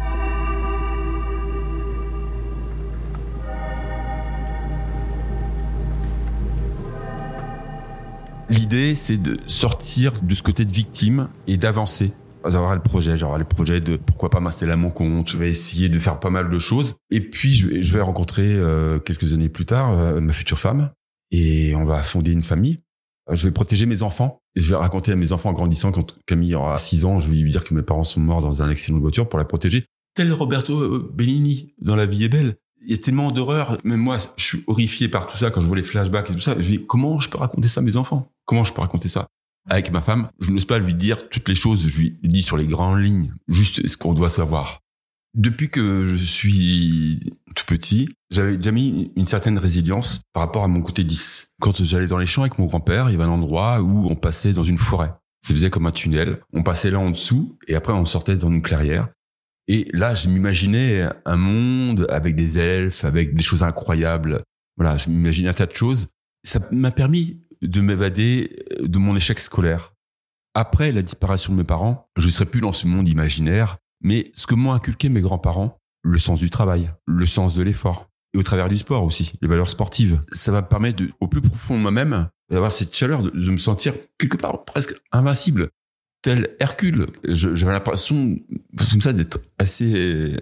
[8.50, 12.12] L'idée, c'est de sortir de ce côté de victime et d'avancer.
[12.46, 15.30] J'aurai le projet, j'aurai le projet de pourquoi pas m'installer à mon compte.
[15.30, 16.96] Je vais essayer de faire pas mal de choses.
[17.10, 20.91] Et puis, je vais, rencontrer euh, quelques années plus tard euh, ma future femme
[21.32, 22.80] et on va fonder une famille.
[23.32, 24.41] Je vais protéger mes enfants.
[24.56, 27.28] Et je vais raconter à mes enfants en grandissant quand Camille aura 6 ans, je
[27.28, 29.46] vais lui dire que mes parents sont morts dans un accident de voiture pour la
[29.46, 29.86] protéger.
[30.14, 33.78] Tel Roberto euh, Benigni dans La vie est belle il y a tellement d'horreur.
[33.84, 36.41] Même moi, je suis horrifié par tout ça quand je vois les flashbacks et tout
[36.41, 36.56] ça.
[36.60, 38.24] Je dis, comment je peux raconter ça à mes enfants?
[38.46, 39.28] Comment je peux raconter ça
[39.70, 41.88] Avec ma femme, je n'ose pas lui dire toutes les choses.
[41.88, 44.80] Je lui dis sur les grandes lignes, juste ce qu'on doit savoir.
[45.36, 47.20] Depuis que je suis
[47.56, 51.54] tout petit, j'avais déjà mis une certaine résilience par rapport à mon côté 10.
[51.60, 54.16] Quand j'allais dans les champs avec mon grand-père, il y avait un endroit où on
[54.16, 55.12] passait dans une forêt.
[55.44, 56.39] Ça faisait comme un tunnel.
[56.54, 59.10] On passait là en dessous et après on sortait dans une clairière.
[59.68, 64.44] Et là, je m'imaginais un monde avec des elfes, avec des choses incroyables.
[64.78, 66.10] Voilà, je m'imaginais un tas de choses.
[66.44, 69.93] Ça m'a permis de m'évader de mon échec scolaire.
[70.53, 74.32] Après la disparition de mes parents, je ne serais plus dans ce monde imaginaire, mais
[74.36, 78.38] ce que m'ont inculqué mes grands-parents, le sens du travail, le sens de l'effort, et
[78.38, 81.78] au travers du sport aussi, les valeurs sportives, ça va permettre de, au plus profond
[81.78, 85.70] de moi-même d'avoir cette chaleur, de, de me sentir quelque part presque invincible
[86.22, 87.07] tel Hercule.
[87.28, 88.38] J'avais l'impression,
[88.91, 90.38] comme ça, d'être assez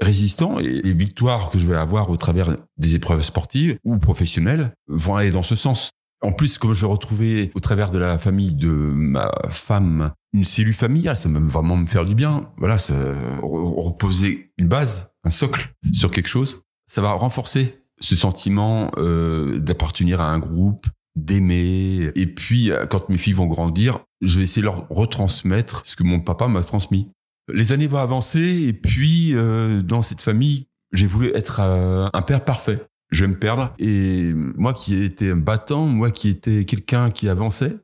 [0.00, 4.74] résistant et les victoires que je vais avoir au travers des épreuves sportives ou professionnelles
[4.88, 5.92] vont aller dans ce sens.
[6.22, 10.44] En plus, comme je vais retrouver au travers de la famille de ma femme une
[10.44, 12.50] cellule familiale, ça va vraiment me faire du bien.
[12.56, 12.94] Voilà, ça
[13.42, 16.62] reposer une base, un socle sur quelque chose.
[16.86, 22.10] Ça va renforcer ce sentiment euh, d'appartenir à un groupe, d'aimer.
[22.14, 25.96] Et puis, euh, quand mes filles vont grandir, je vais essayer de leur retransmettre ce
[25.96, 27.10] que mon papa m'a transmis.
[27.52, 32.22] Les années vont avancer et puis, euh, dans cette famille, j'ai voulu être euh, un
[32.22, 32.86] père parfait.
[33.12, 33.74] Je vais me perdre.
[33.78, 37.76] Et moi qui étais un battant, moi qui étais quelqu'un qui avançait,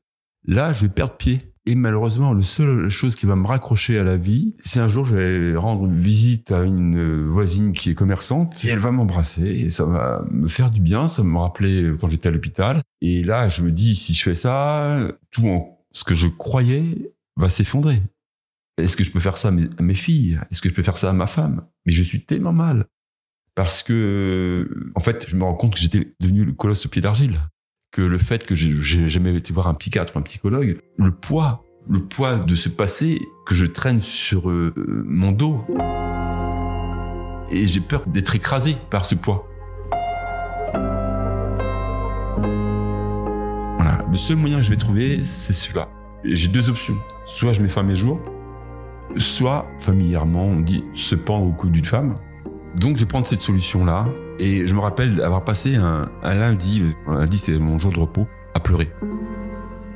[0.46, 1.52] là, je vais perdre pied.
[1.66, 5.04] Et malheureusement, la seule chose qui va me raccrocher à la vie, c'est un jour,
[5.04, 9.68] je vais rendre visite à une voisine qui est commerçante et elle va m'embrasser et
[9.68, 11.08] ça va me faire du bien.
[11.08, 12.80] Ça me rappeler quand j'étais à l'hôpital.
[13.02, 14.98] Et là, je me dis, si je fais ça,
[15.30, 15.46] tout
[15.90, 18.00] ce que je croyais va s'effondrer.
[18.78, 20.40] Est-ce que je peux faire ça à mes filles?
[20.50, 21.66] Est-ce que je peux faire ça à ma femme?
[21.84, 22.86] Mais je suis tellement mal.
[23.58, 27.02] Parce que, en fait, je me rends compte que j'étais devenu le colosse au pied
[27.02, 27.40] d'argile
[27.90, 31.64] que le fait que j'ai jamais été voir un psychiatre ou un psychologue, le poids,
[31.90, 35.60] le poids de ce passé que je traîne sur euh, mon dos.
[37.50, 39.48] Et j'ai peur d'être écrasé par ce poids.
[43.74, 45.88] Voilà, le seul moyen que je vais trouver, c'est celui-là.
[46.22, 46.96] J'ai deux options.
[47.26, 48.20] Soit je mets fin à mes jours,
[49.16, 52.20] soit familièrement on dit se pendre au cou d'une femme.
[52.78, 54.06] Donc je vais prendre cette solution-là
[54.38, 58.28] et je me rappelle d'avoir passé un, lundi, un lundi c'est mon jour de repos,
[58.54, 58.90] à pleurer.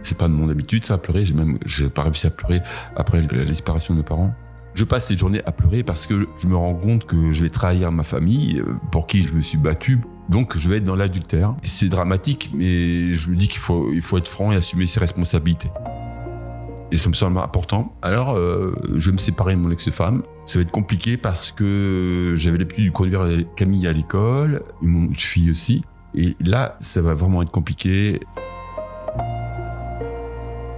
[0.03, 1.25] C'est pas de mon habitude ça, à pleurer.
[1.25, 2.61] J'ai même, j'ai pas réussi à pleurer
[2.97, 4.35] après la disparition de mes parents.
[4.75, 7.51] Je passe cette journée à pleurer parce que je me rends compte que je vais
[7.51, 10.01] trahir ma famille euh, pour qui je me suis battu.
[10.29, 11.55] Donc je vais être dans l'adultère.
[11.63, 14.99] C'est dramatique, mais je me dis qu'il faut, il faut être franc et assumer ses
[14.99, 15.71] responsabilités
[16.93, 17.97] et ça me semble important.
[18.03, 20.23] Alors, euh, je vais me séparer de mon ex-femme.
[20.45, 23.27] Ça va être compliqué parce que j'avais l'habitude de conduire
[23.57, 25.83] Camille à l'école, mon fille aussi.
[26.15, 28.21] Et là, ça va vraiment être compliqué.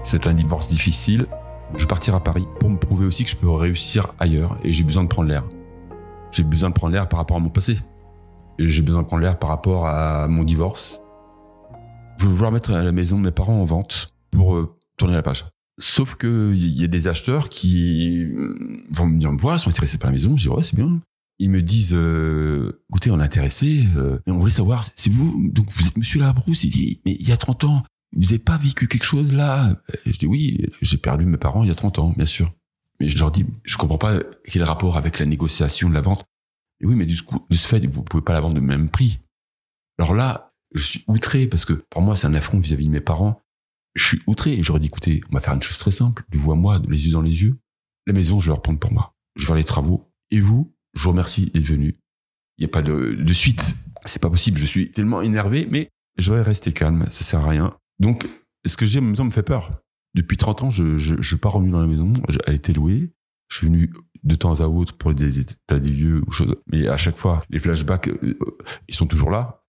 [0.04, 1.26] C'est un divorce difficile.
[1.74, 4.72] Je vais partir à Paris pour me prouver aussi que je peux réussir ailleurs et
[4.72, 5.44] j'ai besoin de prendre l'air.
[6.30, 7.78] J'ai besoin de prendre l'air par rapport à mon passé.
[8.60, 11.00] J'ai besoin de prendre l'air par rapport à mon divorce.
[12.18, 15.22] Je vais vouloir mettre la maison de mes parents en vente pour euh, tourner la
[15.22, 15.44] page.
[15.78, 18.26] Sauf que il y a des acheteurs qui
[18.90, 20.36] vont me dire me voir, sont intéressés par la maison.
[20.36, 21.00] Je dis ouais c'est bien.
[21.40, 25.48] Ils me disent euh, écoutez on est intéressé, euh, mais on voulait savoir c'est vous
[25.50, 26.62] donc vous êtes Monsieur Labrousse.
[26.62, 27.82] Il dit mais il y a 30 ans
[28.16, 29.76] vous n'avez pas vécu quelque chose là?
[30.06, 32.52] Je dis oui j'ai perdu mes parents il y a 30 ans bien sûr.
[33.00, 36.24] Mais je leur dis je comprends pas quel rapport avec la négociation de la vente.
[36.80, 38.90] Et oui mais du coup de ce fait vous pouvez pas la vendre au même
[38.90, 39.18] prix.
[39.98, 43.00] Alors là je suis outré parce que pour moi c'est un affront vis-à-vis de mes
[43.00, 43.40] parents
[43.94, 46.24] je suis outré j'aurais dit, écoutez, on va faire une chose très simple.
[46.28, 47.56] Du vois moi, les yeux dans les yeux.
[48.06, 49.14] La maison, je vais la reprendre pour moi.
[49.36, 50.10] Je vais les travaux.
[50.30, 51.98] Et vous, je vous remercie d'être venu.
[52.58, 53.76] Il n'y a pas de, de suite.
[54.04, 54.58] C'est pas possible.
[54.58, 57.06] Je suis tellement énervé, mais je vais rester calme.
[57.10, 57.76] Ça sert à rien.
[57.98, 58.28] Donc,
[58.66, 59.70] ce que j'ai en même temps me fait peur.
[60.14, 62.12] Depuis 30 ans, je je, je pas revenu dans la maison.
[62.46, 63.12] Elle était louée.
[63.48, 63.92] Je suis venu
[64.22, 66.56] de temps à autre pour des états des lieux ou choses.
[66.70, 68.36] Mais à chaque fois, les flashbacks, euh,
[68.88, 69.63] ils sont toujours là,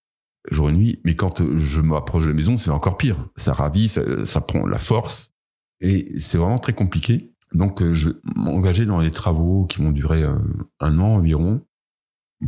[0.52, 1.00] jour et nuit.
[1.04, 3.18] Mais quand euh, je m'approche de la maison, c'est encore pire.
[3.36, 3.90] Ça ravive,
[4.26, 5.34] ça, prend la force.
[5.82, 7.32] Et c'est vraiment très compliqué.
[7.54, 10.36] Donc, euh, je vais m'engager dans les travaux qui vont durer euh,
[10.80, 11.62] un an environ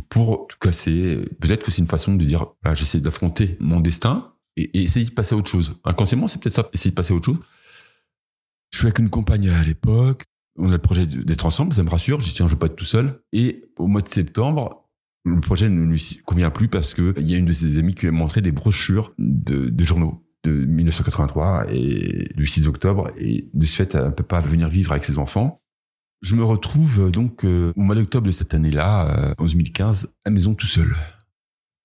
[0.08, 1.24] pour casser.
[1.40, 5.10] Peut-être que c'est une façon de dire, j'essaie d'affronter mon destin et, et essayer de
[5.10, 5.80] passer à autre chose.
[5.84, 7.38] Inconsciemment, c'est peut-être ça, essayer de passer à autre chose.
[8.72, 10.22] Je suis avec une compagne à l'époque.
[10.56, 12.20] On a le projet d'être ensemble, ça me rassure.
[12.20, 13.22] Je dis, tiens, je veux pas être tout seul.
[13.32, 14.87] Et au mois de septembre,
[15.24, 17.94] le projet ne lui convient plus parce que il y a une de ses amies
[17.94, 23.10] qui lui a montré des brochures de, journaux de 1983 et du 6 octobre.
[23.18, 25.60] Et de ce fait, elle ne peut pas venir vivre avec ses enfants.
[26.22, 30.08] Je me retrouve euh, donc euh, au mois d'octobre de cette année-là, euh, en 2015,
[30.24, 30.96] à maison tout seul.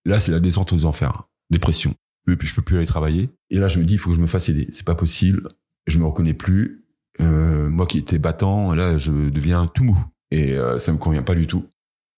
[0.05, 1.93] Là, c'est la descente aux enfers, dépression.
[2.27, 3.29] Et puis je peux plus aller travailler.
[3.49, 4.69] Et là, je me dis, il faut que je me fasse aider.
[4.71, 5.49] C'est pas possible.
[5.85, 6.79] Je me reconnais plus.
[7.19, 9.97] Moi qui étais battant, là, je deviens tout mou.
[10.31, 11.65] Et ça me convient pas du tout.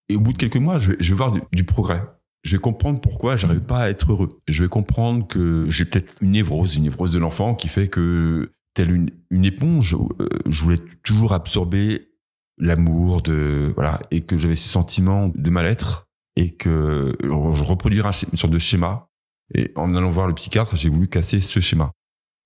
[0.10, 2.04] Et au bout de quelques mois, je vais, je vais voir du, du progrès.
[2.44, 4.40] Je vais comprendre pourquoi j'arrive pas à être heureux.
[4.48, 8.52] Je vais comprendre que j'ai peut-être une névrose, une névrose de l'enfant qui fait que,
[8.76, 12.10] telle une, une éponge, euh, je voulais toujours absorber
[12.58, 18.12] l'amour de voilà et que j'avais ce sentiment de mal-être et que je reproduire un,
[18.12, 19.10] schéma- une sorte de schéma
[19.54, 21.92] et en allant voir le psychiatre j'ai voulu casser ce schéma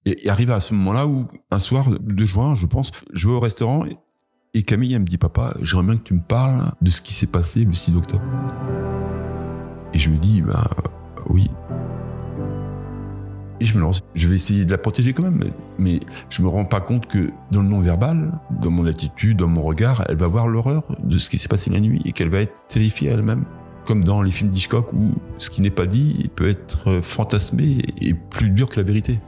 [0.05, 3.33] et, et arrivé à ce moment-là où un soir de juin je pense je vais
[3.33, 3.85] au restaurant
[4.53, 7.13] et, Camille elle me dit papa j'aimerais bien que tu me parles de ce qui
[7.13, 8.23] s'est passé le 6 octobre
[9.93, 10.69] et je me dis bah
[11.27, 11.49] oui
[13.59, 14.01] et je me lance.
[14.15, 15.51] Je vais essayer de la protéger quand même.
[15.77, 18.31] Mais je me rends pas compte que dans le non-verbal,
[18.61, 21.69] dans mon attitude, dans mon regard, elle va voir l'horreur de ce qui s'est passé
[21.69, 23.45] la nuit et qu'elle va être terrifiée elle-même.
[23.85, 28.13] Comme dans les films d'Hitchcock où ce qui n'est pas dit peut être fantasmé et
[28.13, 29.19] plus dur que la vérité.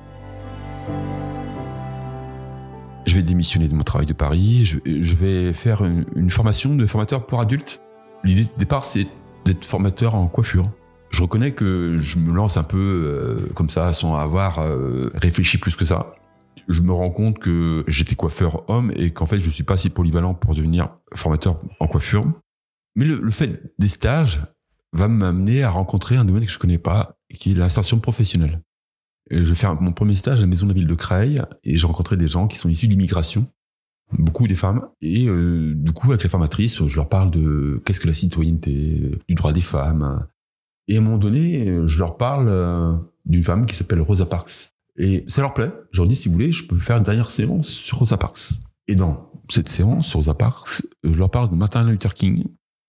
[3.11, 4.63] Je vais démissionner de mon travail de Paris.
[4.63, 7.81] Je, vais faire une, formation de formateur pour adultes.
[8.23, 9.05] L'idée de départ, c'est
[9.43, 10.71] d'être formateur en coiffure.
[11.09, 15.57] Je reconnais que je me lance un peu euh, comme ça, sans avoir euh, réfléchi
[15.57, 16.15] plus que ça.
[16.69, 19.89] Je me rends compte que j'étais coiffeur homme et qu'en fait, je suis pas si
[19.89, 22.23] polyvalent pour devenir formateur en coiffure.
[22.95, 24.41] Mais le, fait des stages
[24.93, 28.61] va m'amener à rencontrer un domaine que je connais pas, qui est l'insertion professionnelle.
[29.31, 31.41] Et je vais faire mon premier stage à la maison de la ville de Creil
[31.63, 33.47] et j'ai rencontré des gens qui sont issus de l'immigration,
[34.19, 34.89] beaucoup des femmes.
[35.01, 39.11] Et euh, du coup, avec les formatrices, je leur parle de qu'est-ce que la citoyenneté,
[39.29, 40.27] du droit des femmes.
[40.89, 42.93] Et à un moment donné, je leur parle euh,
[43.25, 44.73] d'une femme qui s'appelle Rosa Parks.
[44.97, 45.71] Et ça leur plaît.
[45.91, 48.51] Je leur dis, si vous voulez, je peux faire une dernière séance sur Rosa Parks.
[48.89, 52.43] Et dans cette séance sur Rosa Parks, je leur parle de Martin Luther King.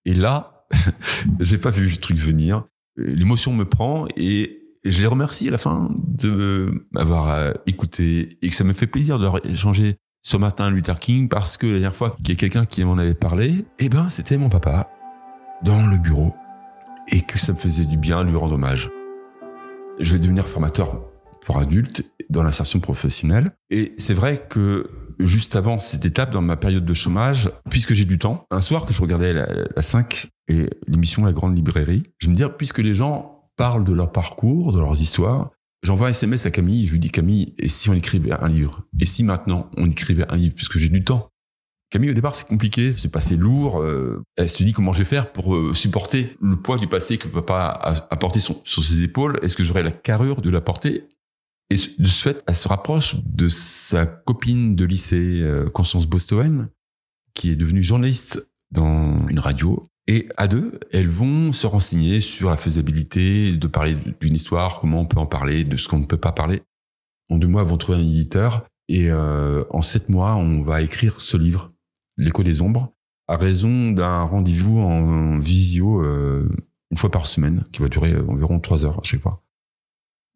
[0.04, 0.66] Et là,
[1.40, 2.64] j'ai pas vu le truc venir.
[2.96, 8.48] L'émotion me prend et je les remercie à la fin de m'avoir euh, écouté et
[8.48, 11.72] que ça me fait plaisir de leur échanger sur Martin Luther King parce que la
[11.74, 14.90] dernière fois qu'il y a quelqu'un qui m'en avait parlé, eh ben, c'était mon papa
[15.64, 16.34] dans le bureau
[17.08, 18.90] et que ça me faisait du bien lui rendre hommage.
[19.98, 21.04] Je vais devenir formateur
[21.44, 23.52] pour adultes dans l'insertion professionnelle.
[23.70, 28.04] Et c'est vrai que juste avant cette étape, dans ma période de chômage, puisque j'ai
[28.04, 32.04] du temps, un soir que je regardais la, la 5 et l'émission La Grande Librairie,
[32.18, 35.52] je me dis, puisque les gens parlent de leur parcours, de leurs histoires,
[35.84, 38.82] j'envoie un SMS à Camille, je lui dis, Camille, et si on écrivait un livre?
[38.98, 41.28] Et si maintenant on écrivait un livre, puisque j'ai du temps?
[41.88, 43.80] Camille, au départ, c'est compliqué, c'est passé lourd.
[43.80, 47.18] Euh, elle se dit comment je vais faire pour euh, supporter le poids du passé
[47.18, 47.78] que papa
[48.10, 49.38] a, porté sur ses épaules?
[49.42, 51.04] Est-ce que j'aurai la carrure de la porter
[51.70, 56.68] Et de ce fait, elle se rapproche de sa copine de lycée, euh, Constance Bostowen,
[57.34, 59.84] qui est devenue journaliste dans une radio.
[60.08, 65.00] Et à deux, elles vont se renseigner sur la faisabilité de parler d'une histoire, comment
[65.00, 66.62] on peut en parler, de ce qu'on ne peut pas parler.
[67.30, 68.66] En deux mois, elles vont trouver un éditeur.
[68.88, 71.72] Et euh, en sept mois, on va écrire ce livre
[72.16, 72.92] l'écho des ombres,
[73.28, 76.48] à raison d'un rendez-vous en visio euh,
[76.90, 79.42] une fois par semaine, qui va durer environ trois heures à chaque fois.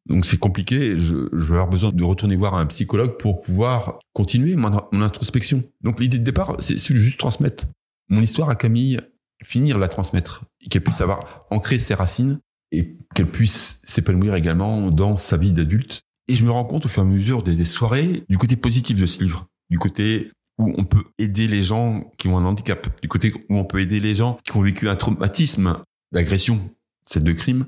[0.07, 4.55] Donc c'est compliqué, je, vais avoir besoin de retourner voir un psychologue pour pouvoir continuer
[4.55, 5.65] mon, mon introspection.
[5.83, 7.65] Donc l'idée de départ, c'est c'est juste transmettre
[8.09, 9.01] mon histoire à Camille,
[9.43, 12.41] finir la transmettre, et qu'elle puisse avoir ancré ses racines
[12.73, 16.03] et qu'elle puisse s'épanouir également dans sa vie d'adulte.
[16.29, 18.99] Et je me rends compte au fur et à mesure des, soirées du côté positif
[18.99, 22.89] de ce livre, du côté où on peut aider les gens qui ont un handicap,
[23.03, 25.83] du côté où on peut aider les gens qui ont vécu un traumatisme
[26.13, 26.75] d'agression,
[27.05, 27.67] celle de crime,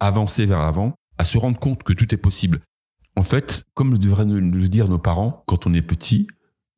[0.00, 2.60] avancer vers l'avant, à se rendre compte que tout est possible.
[3.16, 6.26] En fait, comme devraient nous le dire nos parents quand on est petit,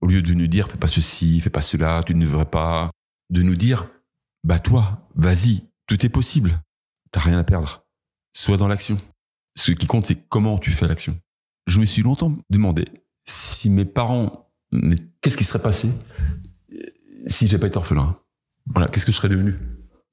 [0.03, 2.91] au lieu de nous dire fais pas ceci, fais pas cela, tu ne devrais pas,
[3.31, 3.89] de nous dire
[4.47, 6.63] bah toi, vas-y, tout est possible,
[7.11, 7.85] t'as rien à perdre,
[8.33, 8.97] sois dans l'action.
[9.57, 11.19] Ce qui compte, c'est comment tu fais l'action.
[11.67, 12.85] Je me suis longtemps demandé
[13.25, 14.49] si mes parents,
[15.21, 15.91] qu'est-ce qui serait passé
[17.27, 18.17] si j'ai pas été orphelin?
[18.67, 19.57] Voilà, qu'est-ce que je serais devenu?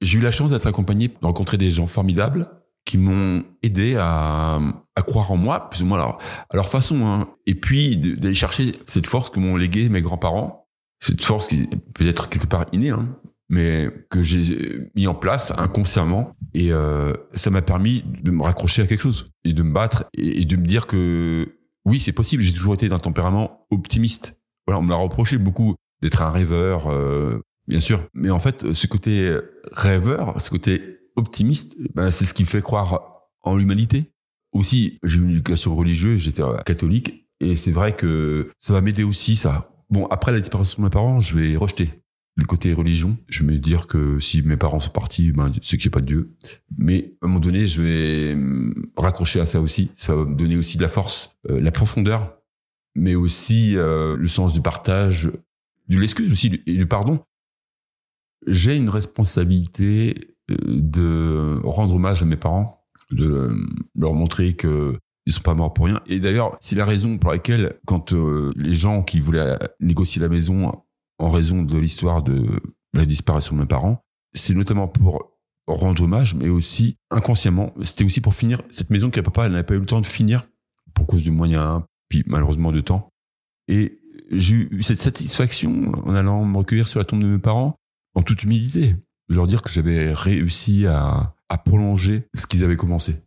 [0.00, 2.50] J'ai eu la chance d'être accompagné, de rencontrer des gens formidables
[2.84, 4.58] qui m'ont aidé à,
[4.96, 7.28] à croire en moi, plus ou moins à leur, façon, hein.
[7.46, 10.66] et puis d'aller chercher cette force que m'ont légué mes grands-parents,
[10.98, 13.16] cette force qui peut être quelque part innée, hein,
[13.48, 18.82] mais que j'ai mis en place inconsciemment, et euh, ça m'a permis de me raccrocher
[18.82, 22.42] à quelque chose, et de me battre, et, de me dire que oui, c'est possible,
[22.42, 24.36] j'ai toujours été d'un tempérament optimiste.
[24.66, 27.38] Voilà, on me l'a reproché beaucoup d'être un rêveur, euh,
[27.68, 29.36] bien sûr, mais en fait, ce côté
[29.72, 34.10] rêveur, ce côté optimiste, ben, c'est ce qui me fait croire en l'humanité.
[34.52, 39.04] Aussi, j'ai eu une éducation religieuse, j'étais catholique, et c'est vrai que ça va m'aider
[39.04, 39.70] aussi, ça.
[39.90, 42.03] Bon, après la disparition de mes parents, je vais rejeter
[42.36, 43.16] le côté religion.
[43.28, 45.96] Je vais me dire que si mes parents sont partis, ben, c'est qu'il n'y a
[45.96, 46.36] pas de Dieu.
[46.76, 48.36] Mais à un moment donné, je vais
[48.96, 49.90] raccrocher à ça aussi.
[49.94, 52.36] Ça va me donner aussi de la force, euh, la profondeur,
[52.94, 55.30] mais aussi euh, le sens du partage,
[55.88, 57.20] de l'excuse aussi et du pardon.
[58.46, 63.48] J'ai une responsabilité de rendre hommage à mes parents, de
[63.94, 66.00] leur montrer que ils sont pas morts pour rien.
[66.06, 70.28] Et d'ailleurs, c'est la raison pour laquelle, quand euh, les gens qui voulaient négocier la
[70.28, 70.83] maison
[71.18, 72.60] en raison de l'histoire de
[72.92, 74.00] la disparition de mes parents,
[74.34, 79.20] c'est notamment pour rendre hommage, mais aussi inconsciemment, c'était aussi pour finir cette maison que
[79.20, 80.46] papa n'avait pas eu le temps de finir
[80.92, 83.08] pour cause du moyen, puis malheureusement de temps.
[83.68, 84.00] Et
[84.30, 87.76] j'ai eu cette satisfaction en allant me recueillir sur la tombe de mes parents,
[88.14, 88.96] en toute humilité
[89.28, 93.22] de leur dire que j'avais réussi à, à prolonger ce qu'ils avaient commencé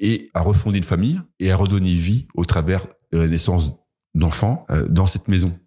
[0.00, 3.76] et à refonder une famille et à redonner vie au travers de la naissance
[4.14, 5.58] d'enfants euh, dans cette maison.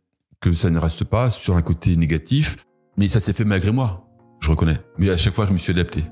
[0.42, 2.66] Que ça ne reste pas sur un côté négatif,
[2.96, 4.08] mais ça s'est fait malgré moi,
[4.40, 4.78] je reconnais.
[4.98, 6.06] Mais à chaque fois, je me suis adapté.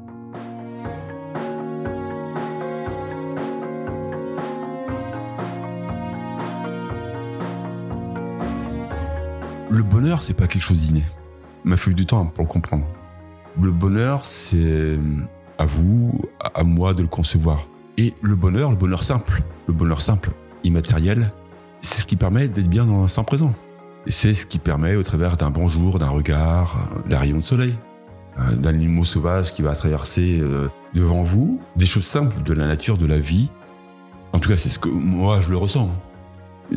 [9.69, 11.05] Le bonheur, c'est pas quelque chose d'inné.
[11.63, 12.85] Il m'a fallu du temps pour le comprendre.
[13.61, 14.99] Le bonheur, c'est
[15.57, 17.65] à vous, à moi de le concevoir.
[17.95, 20.31] Et le bonheur, le bonheur simple, le bonheur simple,
[20.65, 21.31] immatériel,
[21.79, 23.55] c'est ce qui permet d'être bien dans l'instant présent.
[24.09, 27.75] C'est ce qui permet, au travers d'un bonjour, d'un regard, d'un rayon de soleil,
[28.39, 32.67] euh, d'un animal sauvage qui va traverser euh, devant vous, des choses simples de la
[32.67, 33.49] nature, de la vie.
[34.31, 35.91] En tout cas, c'est ce que moi je le ressens.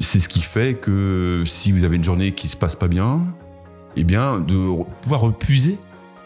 [0.01, 3.27] C'est ce qui fait que si vous avez une journée qui se passe pas bien,
[3.97, 5.79] eh bien, de pouvoir repuiser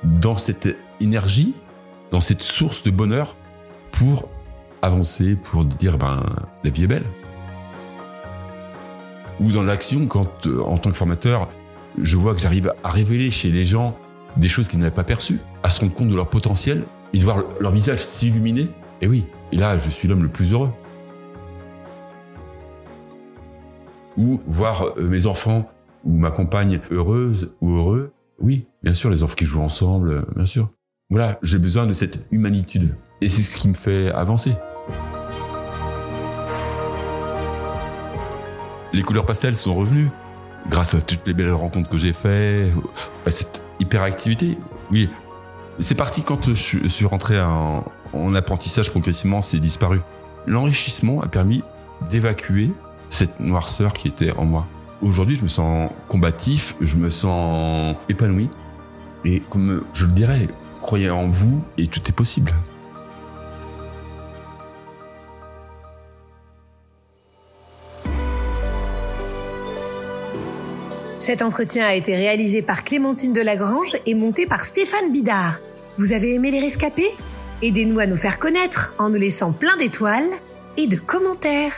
[0.05, 1.55] dans cette énergie,
[2.13, 3.37] dans cette source de bonheur
[3.93, 4.29] pour
[4.81, 6.23] avancer, pour dire ben
[6.63, 7.07] la vie est belle.
[9.41, 11.49] Ou dans l'action, quand euh, en tant que formateur,
[12.01, 13.97] je vois que j'arrive à révéler chez les gens
[14.37, 17.25] des choses qu'ils n'avaient pas perçues, à se rendre compte de leur potentiel et de
[17.25, 18.69] voir leur visage s'illuminer.
[19.01, 20.71] Et oui, et là, je suis l'homme le plus heureux.
[24.17, 25.69] Ou voir euh, mes enfants
[26.05, 30.23] ou ma compagne heureuse ou heureux, oui, bien sûr, les enfants qui jouent ensemble, euh,
[30.37, 30.71] bien sûr.
[31.11, 32.97] Voilà, j'ai besoin de cette humanitude.
[33.21, 34.53] Et c'est ce qui me fait avancer.
[38.95, 40.09] Les couleurs pastel sont revenues
[40.71, 42.73] grâce à toutes les belles rencontres que j'ai faites,
[43.27, 44.57] à cette hyperactivité.
[44.93, 45.11] Oui,
[45.81, 50.01] c'est parti quand je suis rentré en, en apprentissage progressivement, c'est disparu.
[50.47, 51.65] L'enrichissement a permis
[52.09, 52.73] d'évacuer
[53.09, 54.65] cette noirceur qui était en moi.
[55.03, 58.49] Aujourd'hui, je me sens combatif, je me sens épanoui.
[59.25, 60.47] Et comme je le dirais,
[60.81, 62.53] croyez en vous et tout est possible.
[71.25, 75.59] Cet entretien a été réalisé par Clémentine Delagrange et monté par Stéphane Bidard.
[75.97, 77.11] Vous avez aimé les rescapés?
[77.63, 80.29] Aidez-nous à nous faire connaître en nous laissant plein d'étoiles
[80.77, 81.73] et de commentaires.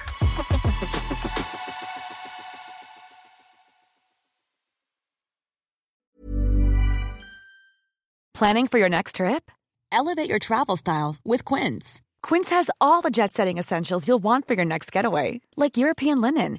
[8.35, 9.53] Planning for your next trip?
[9.93, 12.01] Elevate your travel style with Quince.
[12.21, 16.21] Quince has all the jet setting essentials you'll want for your next getaway, like European
[16.21, 16.59] linen,